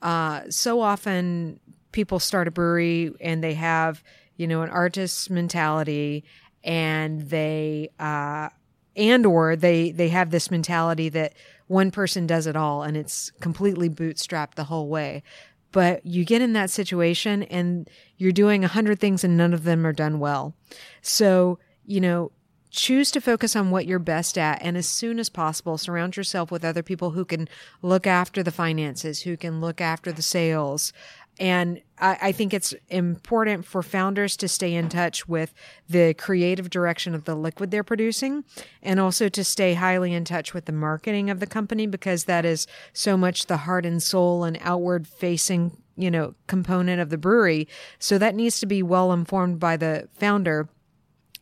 Uh, 0.00 0.42
so 0.48 0.80
often 0.80 1.58
people 1.92 2.18
start 2.18 2.46
a 2.46 2.50
brewery 2.50 3.12
and 3.20 3.42
they 3.42 3.54
have 3.54 4.02
you 4.36 4.46
know, 4.46 4.62
an 4.62 4.70
artist's 4.70 5.30
mentality 5.30 6.24
and 6.64 7.22
they, 7.30 7.90
uh, 7.98 8.48
and 8.96 9.26
or 9.26 9.56
they, 9.56 9.90
they 9.90 10.08
have 10.08 10.30
this 10.30 10.50
mentality 10.50 11.08
that 11.10 11.34
one 11.66 11.90
person 11.90 12.26
does 12.26 12.46
it 12.46 12.56
all 12.56 12.82
and 12.82 12.96
it's 12.96 13.30
completely 13.40 13.88
bootstrapped 13.88 14.54
the 14.54 14.64
whole 14.64 14.88
way. 14.88 15.22
But 15.72 16.06
you 16.06 16.24
get 16.24 16.40
in 16.40 16.54
that 16.54 16.70
situation 16.70 17.42
and 17.44 17.90
you're 18.16 18.32
doing 18.32 18.64
a 18.64 18.68
hundred 18.68 18.98
things 18.98 19.24
and 19.24 19.36
none 19.36 19.52
of 19.52 19.64
them 19.64 19.86
are 19.86 19.92
done 19.92 20.18
well. 20.18 20.54
So, 21.02 21.58
you 21.84 22.00
know, 22.00 22.32
choose 22.70 23.10
to 23.10 23.20
focus 23.20 23.56
on 23.56 23.70
what 23.70 23.86
you're 23.86 23.98
best 23.98 24.36
at 24.36 24.60
and 24.62 24.76
as 24.76 24.86
soon 24.86 25.18
as 25.18 25.28
possible 25.28 25.78
surround 25.78 26.16
yourself 26.16 26.50
with 26.50 26.64
other 26.64 26.82
people 26.82 27.12
who 27.12 27.24
can 27.24 27.48
look 27.80 28.06
after 28.06 28.42
the 28.42 28.50
finances 28.50 29.22
who 29.22 29.36
can 29.36 29.60
look 29.60 29.80
after 29.80 30.12
the 30.12 30.20
sales 30.20 30.92
and 31.38 31.80
I, 31.98 32.18
I, 32.22 32.32
think 32.32 32.54
it's 32.54 32.74
important 32.88 33.64
for 33.64 33.82
founders 33.82 34.36
to 34.38 34.48
stay 34.48 34.74
in 34.74 34.88
touch 34.88 35.28
with 35.28 35.52
the 35.88 36.14
creative 36.14 36.70
direction 36.70 37.14
of 37.14 37.24
the 37.24 37.34
liquid 37.34 37.70
they're 37.70 37.84
producing 37.84 38.44
and 38.82 39.00
also 39.00 39.28
to 39.28 39.44
stay 39.44 39.74
highly 39.74 40.12
in 40.12 40.24
touch 40.24 40.54
with 40.54 40.64
the 40.64 40.72
marketing 40.72 41.30
of 41.30 41.40
the 41.40 41.46
company 41.46 41.86
because 41.86 42.24
that 42.24 42.44
is 42.44 42.66
so 42.92 43.16
much 43.16 43.46
the 43.46 43.58
heart 43.58 43.84
and 43.84 44.02
soul 44.02 44.44
and 44.44 44.58
outward 44.62 45.06
facing, 45.06 45.76
you 45.96 46.10
know, 46.10 46.34
component 46.46 47.00
of 47.00 47.10
the 47.10 47.18
brewery. 47.18 47.68
So 47.98 48.18
that 48.18 48.34
needs 48.34 48.60
to 48.60 48.66
be 48.66 48.82
well 48.82 49.12
informed 49.12 49.60
by 49.60 49.76
the 49.76 50.08
founder 50.14 50.68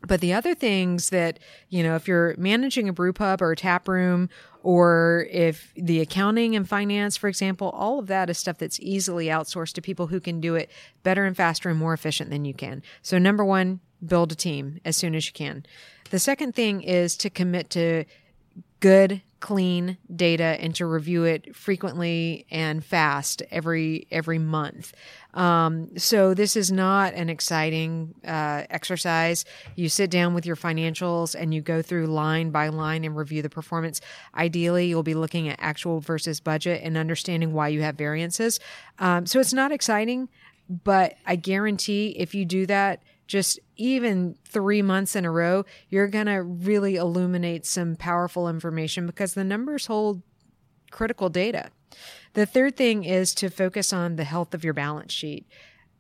but 0.07 0.21
the 0.21 0.33
other 0.33 0.55
things 0.55 1.11
that, 1.11 1.39
you 1.71 1.83
know, 1.83 1.97
if 1.97 2.07
you're 2.07 2.35
managing 2.37 2.89
a 2.89 2.93
brew 2.93 3.13
pub 3.13 3.41
or 3.41 3.53
a 3.53 3.57
tap 3.57 3.89
room, 3.89 4.29
or 4.65 5.27
if 5.31 5.73
the 5.77 6.01
accounting 6.01 6.57
and 6.57 6.67
finance, 6.67 7.19
for 7.19 7.29
example, 7.29 7.69
all 7.71 7.99
of 7.99 8.07
that 8.07 8.31
is 8.31 8.39
stuff 8.39 8.57
that's 8.57 8.81
easily 8.81 9.27
outsourced 9.27 9.75
to 9.75 9.83
people 9.83 10.07
who 10.07 10.21
can 10.21 10.41
do 10.41 10.55
it 10.55 10.71
better 11.03 11.27
and 11.27 11.37
faster 11.37 11.69
and 11.69 11.79
more 11.79 11.93
efficient 11.93 12.31
than 12.31 12.47
you 12.47 12.55
can. 12.55 12.83
So, 13.03 13.19
number 13.19 13.45
one, 13.45 13.81
build 14.05 14.33
a 14.33 14.35
team 14.35 14.81
as 14.83 14.97
soon 14.97 15.15
as 15.15 15.27
you 15.27 15.35
can. 15.35 15.67
The 16.09 16.19
second 16.19 16.55
thing 16.55 16.81
is 16.81 17.15
to 17.19 17.29
commit 17.29 17.69
to 17.71 18.05
good 18.81 19.21
clean 19.41 19.99
data 20.17 20.57
and 20.59 20.75
to 20.77 20.87
review 20.87 21.25
it 21.25 21.55
frequently 21.55 22.47
and 22.51 22.83
fast 22.83 23.43
every 23.51 24.07
every 24.11 24.39
month. 24.39 24.95
Um, 25.35 25.99
so 25.99 26.33
this 26.33 26.57
is 26.57 26.73
not 26.73 27.13
an 27.15 27.29
exciting 27.29 28.15
uh, 28.27 28.63
exercise. 28.71 29.45
You 29.75 29.89
sit 29.89 30.11
down 30.11 30.33
with 30.33 30.47
your 30.47 30.57
financials 30.57 31.35
and 31.39 31.53
you 31.53 31.61
go 31.61 31.83
through 31.83 32.07
line 32.07 32.51
by 32.51 32.69
line 32.69 33.05
and 33.05 33.17
review 33.17 33.43
the 33.43 33.51
performance. 33.51 34.01
Ideally, 34.35 34.87
you'll 34.87 35.03
be 35.03 35.15
looking 35.15 35.49
at 35.49 35.59
actual 35.61 36.01
versus 36.01 36.41
budget 36.41 36.81
and 36.83 36.97
understanding 36.97 37.53
why 37.53 37.69
you 37.69 37.83
have 37.83 37.97
variances. 37.97 38.61
Um, 38.99 39.27
so 39.27 39.41
it's 39.41 39.53
not 39.53 39.73
exciting, 39.73 40.29
but 40.69 41.17
I 41.27 41.37
guarantee 41.37 42.15
if 42.19 42.35
you 42.35 42.45
do 42.45 42.67
that 42.67 43.03
just 43.27 43.59
even 43.77 44.37
three 44.45 44.83
months 44.83 45.17
in 45.17 45.25
a 45.25 45.31
row, 45.31 45.65
you're 45.89 46.09
going 46.09 46.27
to 46.27 46.43
really 46.43 46.97
illuminate 46.97 47.67
some 47.67 47.97
powerful 47.97 48.49
information 48.49 49.07
because 49.07 49.35
the 49.35 49.45
numbers 49.45 49.87
hold 49.87 50.23
critical 50.91 51.29
data. 51.29 51.71
The 52.35 52.47
third 52.47 52.77
thing 52.77 53.05
is 53.05 53.35
to 53.37 53.49
focus 53.49 53.93
on 53.93 54.17
the 54.17 54.25
health 54.25 54.55
of 54.55 54.65
your 54.65 54.75
balance 54.75 55.13
sheet. 55.13 55.47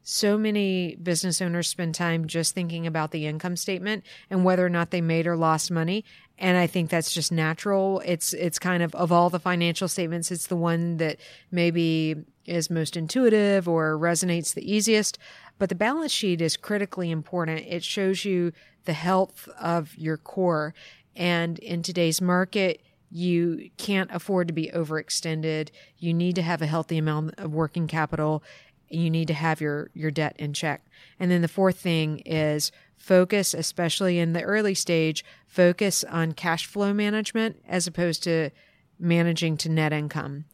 So 0.02 0.36
many 0.36 0.96
business 0.96 1.40
owners 1.40 1.68
spend 1.68 1.94
time 1.94 2.26
just 2.26 2.54
thinking 2.54 2.86
about 2.86 3.10
the 3.10 3.26
income 3.26 3.56
statement 3.56 4.04
and 4.28 4.44
whether 4.44 4.66
or 4.66 4.68
not 4.68 4.90
they 4.90 5.00
made 5.00 5.26
or 5.26 5.36
lost 5.36 5.70
money. 5.70 6.04
And 6.36 6.58
I 6.58 6.66
think 6.66 6.90
that's 6.90 7.14
just 7.14 7.32
natural. 7.32 8.02
It's, 8.04 8.34
it's 8.34 8.58
kind 8.58 8.82
of, 8.82 8.94
of 8.94 9.10
all 9.12 9.30
the 9.30 9.38
financial 9.38 9.88
statements, 9.88 10.30
it's 10.30 10.48
the 10.48 10.56
one 10.56 10.98
that 10.98 11.18
maybe 11.50 12.16
is 12.44 12.68
most 12.68 12.96
intuitive 12.98 13.66
or 13.66 13.96
resonates 13.96 14.52
the 14.52 14.70
easiest. 14.70 15.16
But 15.58 15.70
the 15.70 15.74
balance 15.74 16.12
sheet 16.12 16.42
is 16.42 16.58
critically 16.58 17.10
important. 17.10 17.60
It 17.66 17.82
shows 17.82 18.26
you 18.26 18.52
the 18.84 18.92
health 18.92 19.48
of 19.58 19.96
your 19.96 20.18
core. 20.18 20.74
And 21.16 21.58
in 21.60 21.82
today's 21.82 22.20
market, 22.20 22.80
you 23.14 23.70
can't 23.77 24.11
afford 24.12 24.48
to 24.48 24.53
be 24.53 24.72
overextended. 24.74 25.68
You 25.98 26.12
need 26.12 26.35
to 26.35 26.42
have 26.42 26.61
a 26.61 26.66
healthy 26.66 26.98
amount 26.98 27.35
of 27.38 27.55
working 27.55 27.87
capital. 27.87 28.42
You 28.88 29.09
need 29.09 29.29
to 29.29 29.35
have 29.35 29.61
your, 29.61 29.90
your 29.94 30.11
debt 30.11 30.35
in 30.37 30.53
check. 30.53 30.85
And 31.20 31.31
then 31.31 31.40
the 31.40 31.46
fourth 31.46 31.79
thing 31.79 32.18
is 32.27 32.72
focus, 32.96 33.55
especially 33.55 34.18
in 34.18 34.33
the 34.33 34.42
early 34.42 34.74
stage, 34.74 35.24
focus 35.46 36.03
on 36.03 36.33
cash 36.33 36.66
flow 36.66 36.92
management 36.92 37.62
as 37.68 37.87
opposed 37.87 38.24
to 38.24 38.50
managing 38.98 39.59
to 39.59 39.68
net 39.68 39.92
income. 39.92 40.46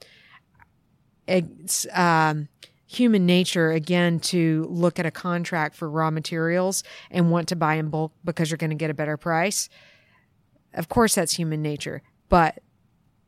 It's, 1.26 1.86
um, 1.94 2.48
human 2.86 3.24
nature 3.24 3.70
again 3.70 4.20
to 4.20 4.66
look 4.68 4.98
at 4.98 5.06
a 5.06 5.10
contract 5.10 5.76
for 5.76 5.88
raw 5.88 6.10
materials 6.10 6.82
and 7.10 7.30
want 7.30 7.48
to 7.48 7.56
buy 7.56 7.76
in 7.76 7.88
bulk 7.88 8.12
because 8.22 8.50
you're 8.50 8.58
going 8.58 8.68
to 8.68 8.76
get 8.76 8.90
a 8.90 8.94
better 8.94 9.16
price. 9.16 9.70
Of 10.74 10.88
course, 10.88 11.14
that's 11.14 11.32
human 11.32 11.62
nature, 11.62 12.02
but 12.30 12.58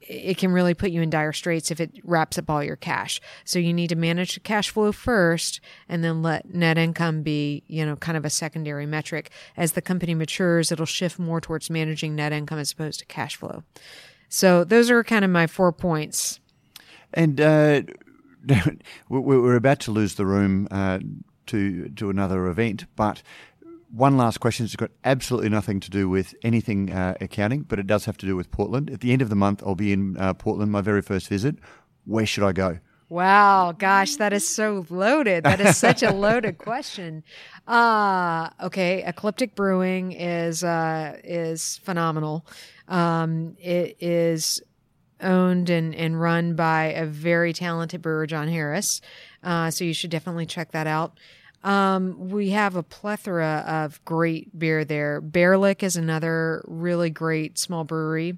it 0.01 0.37
can 0.39 0.53
really 0.53 0.75
put 0.75 0.91
you 0.91 1.03
in 1.03 1.11
dire 1.11 1.33
straits 1.33 1.71
if 1.71 1.81
it 1.81 1.93
wraps 2.03 2.39
up 2.39 2.51
all 2.51 2.63
your 2.63 2.77
cash. 2.77 3.21
So 3.45 3.59
you 3.59 3.73
need 3.73 3.89
to 3.89 3.97
manage 3.97 4.35
the 4.35 4.41
cash 4.41 4.71
flow 4.71 4.93
first 4.93 5.61
and 5.89 6.03
then 6.03 6.23
let 6.23 6.53
net 6.55 6.79
income 6.79 7.23
be, 7.23 7.63
you 7.67 7.85
know, 7.85 7.97
kind 7.97 8.17
of 8.17 8.25
a 8.25 8.31
secondary 8.31 8.87
metric. 8.87 9.31
As 9.57 9.73
the 9.73 9.83
company 9.83 10.15
matures, 10.15 10.73
it'll 10.73 10.87
shift 10.87 11.19
more 11.19 11.41
towards 11.41 11.71
managing 11.71 12.17
net 12.17 12.33
income 12.33 12.59
as 12.59 12.73
opposed 12.73 13.01
to 13.01 13.07
cash 13.07 13.37
flow. 13.37 13.63
So 14.29 14.65
those 14.65 14.91
are 14.91 15.05
kind 15.05 15.25
of 15.25 15.31
my 15.31 15.47
four 15.47 15.73
points. 15.73 16.41
And 17.15 17.41
uh, 17.41 17.83
we're 19.09 19.57
about 19.57 19.81
to 19.81 19.93
lose 19.93 20.15
the 20.15 20.27
room 20.27 20.67
uh, 20.71 21.01
to 21.47 21.89
to 21.91 22.09
another 22.09 22.47
event, 22.47 22.87
but 22.97 23.23
one 23.93 24.17
last 24.17 24.41
question. 24.41 24.65
It's 24.65 24.75
got 24.75 24.91
absolutely 25.05 25.51
nothing 25.51 25.79
to 25.81 25.91
do 25.91 26.09
with 26.09 26.35
anything 26.43 26.91
uh, 26.91 27.15
accounting, 27.21 27.63
but 27.63 27.79
it 27.79 27.87
does 27.87 28.07
have 28.07 28.17
to 28.19 28.27
do 28.27 28.35
with 28.35 28.51
Portland. 28.51 28.91
At 28.91 29.01
the 29.01 29.13
end 29.13 29.23
of 29.23 29.29
the 29.29 29.37
month, 29.37 29.63
I'll 29.65 29.75
be 29.75 29.93
in 29.93 30.17
uh, 30.17 30.35
Portland, 30.35 30.73
my 30.73 30.81
very 30.81 31.03
first 31.03 31.29
visit. 31.29 31.57
Where 32.05 32.27
should 32.27 32.45
I 32.45 32.53
go? 32.53 32.79
Wow, 33.09 33.73
gosh, 33.73 34.17
that 34.17 34.33
is 34.33 34.49
so 34.49 34.87
loaded. 34.89 35.45
That 35.45 35.61
is 35.61 35.77
such 35.77 36.03
a 36.03 36.11
loaded 36.15 36.57
question. 36.57 37.23
Uh 37.69 38.49
okay, 38.63 39.05
Ecliptic 39.05 39.55
Brewing 39.55 40.13
is 40.13 40.65
uh 40.65 41.19
is 41.23 41.77
phenomenal. 41.85 42.47
Um 42.89 43.55
it 43.61 43.99
is 44.01 44.63
owned 45.21 45.71
and, 45.71 45.95
and 45.95 46.21
run 46.21 46.55
by 46.55 46.85
a 46.85 47.05
very 47.05 47.53
talented 47.53 48.03
brewer, 48.03 48.27
John 48.27 48.49
Harris. 48.49 49.01
Uh, 49.43 49.71
so 49.71 49.85
you 49.85 49.95
should 49.95 50.11
definitely 50.11 50.47
check 50.47 50.73
that 50.73 50.87
out. 50.87 51.19
Um, 51.63 52.29
we 52.31 52.51
have 52.51 52.77
a 52.77 52.83
plethora 52.83 53.65
of 53.67 54.05
great 54.05 54.59
beer 54.59 54.85
there. 54.85 55.21
Baerlic 55.21 55.83
is 55.83 55.97
another 55.97 56.65
really 56.67 57.11
great 57.11 57.59
small 57.59 57.85
brewery. 57.85 58.37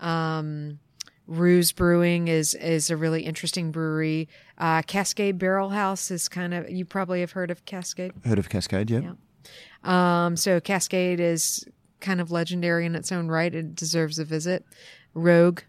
Um, 0.00 0.78
Ruse 1.26 1.72
Brewing 1.72 2.28
is 2.28 2.54
is 2.54 2.90
a 2.90 2.96
really 2.96 3.22
interesting 3.22 3.70
brewery. 3.70 4.28
Uh, 4.58 4.82
Cascade 4.82 5.38
Barrel 5.38 5.70
House 5.70 6.10
is 6.10 6.28
kind 6.28 6.52
of 6.52 6.68
you 6.70 6.84
probably 6.84 7.20
have 7.20 7.32
heard 7.32 7.50
of 7.50 7.64
Cascade. 7.64 8.12
Heard 8.24 8.38
of 8.38 8.48
Cascade, 8.48 8.90
yeah. 8.90 9.00
yeah. 9.00 10.26
Um, 10.26 10.36
so 10.36 10.60
Cascade 10.60 11.20
is 11.20 11.64
kind 12.00 12.20
of 12.20 12.30
legendary 12.30 12.86
in 12.86 12.94
its 12.94 13.12
own 13.12 13.28
right. 13.28 13.54
It 13.54 13.74
deserves 13.74 14.18
a 14.18 14.24
visit. 14.24 14.64
Rogue 15.14 15.60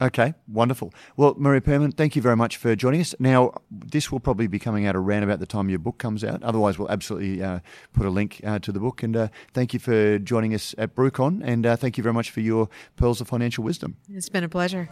Okay, 0.00 0.34
wonderful. 0.46 0.92
Well, 1.16 1.34
Maria 1.38 1.62
Pearman, 1.62 1.92
thank 1.92 2.16
you 2.16 2.22
very 2.22 2.36
much 2.36 2.58
for 2.58 2.76
joining 2.76 3.00
us. 3.00 3.14
Now, 3.18 3.52
this 3.70 4.12
will 4.12 4.20
probably 4.20 4.46
be 4.46 4.58
coming 4.58 4.86
out 4.86 4.94
around 4.94 5.22
about 5.22 5.40
the 5.40 5.46
time 5.46 5.70
your 5.70 5.78
book 5.78 5.96
comes 5.96 6.22
out. 6.22 6.42
Otherwise, 6.42 6.78
we'll 6.78 6.90
absolutely 6.90 7.42
uh, 7.42 7.60
put 7.94 8.04
a 8.04 8.10
link 8.10 8.40
uh, 8.44 8.58
to 8.58 8.72
the 8.72 8.80
book. 8.80 9.02
And 9.02 9.16
uh, 9.16 9.28
thank 9.54 9.72
you 9.72 9.80
for 9.80 10.18
joining 10.18 10.54
us 10.54 10.74
at 10.76 10.94
BrewCon. 10.94 11.40
And 11.42 11.64
uh, 11.64 11.76
thank 11.76 11.96
you 11.96 12.02
very 12.02 12.14
much 12.14 12.30
for 12.30 12.40
your 12.40 12.68
pearls 12.96 13.22
of 13.22 13.28
financial 13.28 13.64
wisdom. 13.64 13.96
It's 14.12 14.28
been 14.28 14.44
a 14.44 14.50
pleasure. 14.50 14.90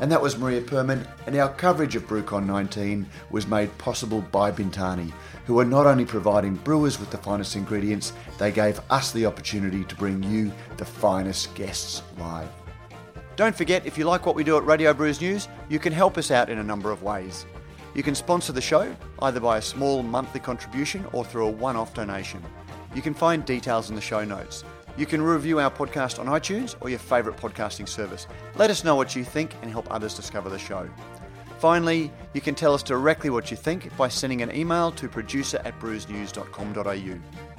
And 0.00 0.10
that 0.10 0.20
was 0.20 0.38
Maria 0.38 0.62
Pearman, 0.62 1.06
and 1.26 1.36
our 1.36 1.50
coverage 1.50 1.94
of 1.94 2.06
BrewCon 2.08 2.46
19 2.46 3.06
was 3.30 3.46
made 3.46 3.76
possible 3.78 4.22
by 4.32 4.50
Bintani 4.50 5.12
who 5.50 5.58
are 5.58 5.64
not 5.64 5.84
only 5.84 6.04
providing 6.04 6.54
brewers 6.54 7.00
with 7.00 7.10
the 7.10 7.18
finest 7.18 7.56
ingredients, 7.56 8.12
they 8.38 8.52
gave 8.52 8.80
us 8.88 9.10
the 9.10 9.26
opportunity 9.26 9.82
to 9.82 9.96
bring 9.96 10.22
you 10.22 10.52
the 10.76 10.84
finest 10.84 11.52
guests 11.56 12.04
live. 12.18 12.48
Don't 13.34 13.56
forget, 13.56 13.84
if 13.84 13.98
you 13.98 14.04
like 14.04 14.26
what 14.26 14.36
we 14.36 14.44
do 14.44 14.56
at 14.56 14.64
Radio 14.64 14.94
Brews 14.94 15.20
News, 15.20 15.48
you 15.68 15.80
can 15.80 15.92
help 15.92 16.16
us 16.18 16.30
out 16.30 16.50
in 16.50 16.58
a 16.58 16.62
number 16.62 16.92
of 16.92 17.02
ways. 17.02 17.46
You 17.94 18.04
can 18.04 18.14
sponsor 18.14 18.52
the 18.52 18.60
show 18.60 18.94
either 19.22 19.40
by 19.40 19.58
a 19.58 19.62
small 19.62 20.04
monthly 20.04 20.38
contribution 20.38 21.04
or 21.12 21.24
through 21.24 21.46
a 21.46 21.50
one 21.50 21.74
off 21.74 21.94
donation. 21.94 22.40
You 22.94 23.02
can 23.02 23.12
find 23.12 23.44
details 23.44 23.90
in 23.90 23.96
the 23.96 24.00
show 24.00 24.24
notes. 24.24 24.62
You 24.96 25.06
can 25.06 25.22
review 25.22 25.60
our 25.60 25.70
podcast 25.70 26.18
on 26.18 26.26
iTunes 26.26 26.76
or 26.80 26.90
your 26.90 26.98
favourite 26.98 27.38
podcasting 27.38 27.88
service. 27.88 28.26
Let 28.56 28.70
us 28.70 28.84
know 28.84 28.96
what 28.96 29.16
you 29.16 29.24
think 29.24 29.54
and 29.62 29.70
help 29.70 29.90
others 29.90 30.14
discover 30.14 30.50
the 30.50 30.58
show. 30.58 30.88
Finally, 31.58 32.10
you 32.32 32.40
can 32.40 32.54
tell 32.54 32.72
us 32.72 32.82
directly 32.82 33.28
what 33.28 33.50
you 33.50 33.56
think 33.56 33.94
by 33.96 34.08
sending 34.08 34.40
an 34.40 34.54
email 34.54 34.90
to 34.92 35.08
producer 35.08 35.60
at 35.64 35.78
brewsnews.com.au. 35.78 37.49